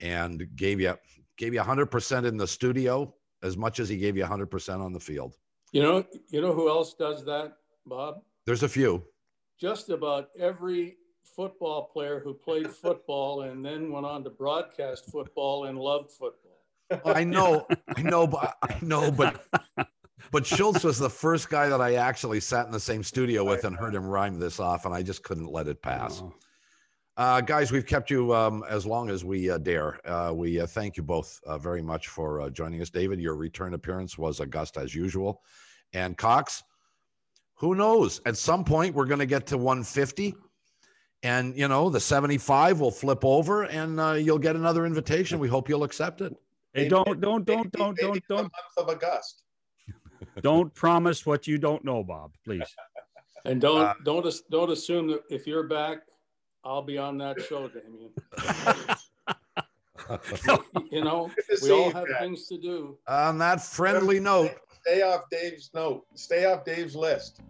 [0.00, 0.96] and gave you
[1.36, 5.00] gave you 100% in the studio as much as he gave you 100% on the
[5.00, 5.36] field.
[5.72, 7.54] You know, you know who else does that,
[7.86, 8.22] Bob?
[8.44, 9.04] There's a few.
[9.58, 15.64] Just about every football player who played football and then went on to broadcast football
[15.64, 16.58] and loved football.
[17.04, 17.66] I know,
[17.96, 19.46] I know, but I know, but
[20.30, 23.64] but Schultz was the first guy that I actually sat in the same studio with
[23.64, 26.22] and heard him rhyme this off, and I just couldn't let it pass.
[26.22, 26.34] Oh.
[27.16, 30.00] Uh, guys, we've kept you um, as long as we uh, dare.
[30.08, 32.88] Uh, we uh, thank you both uh, very much for uh, joining us.
[32.88, 35.42] David, your return appearance was august as usual.
[35.92, 36.62] And Cox,
[37.56, 38.22] who knows?
[38.24, 40.34] At some point, we're going to get to 150.
[41.22, 45.38] And, you know, the 75 will flip over and you'll get another invitation.
[45.38, 46.34] We hope you'll accept it.
[46.72, 48.42] Hey, don't, don't, don't, don't, don't, don't.
[48.44, 49.42] Month of August
[50.42, 52.74] don't promise what you don't know, Bob, please.
[53.44, 55.98] And don't uh, don't don't assume that if you're back,
[56.64, 58.10] I'll be on that show, Damien.
[60.90, 61.30] you know,
[61.62, 62.98] we all have things to do.
[63.08, 64.52] On that friendly note,
[64.82, 66.04] stay off Dave's note.
[66.14, 67.40] Stay off Dave's list.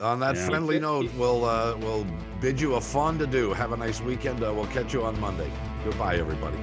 [0.00, 0.46] On that yeah.
[0.46, 2.06] friendly note, we'll uh, we'll
[2.40, 3.52] bid you a fond adieu.
[3.52, 4.42] Have a nice weekend.
[4.42, 5.50] Uh, we'll catch you on Monday.
[5.84, 6.58] Goodbye, everybody.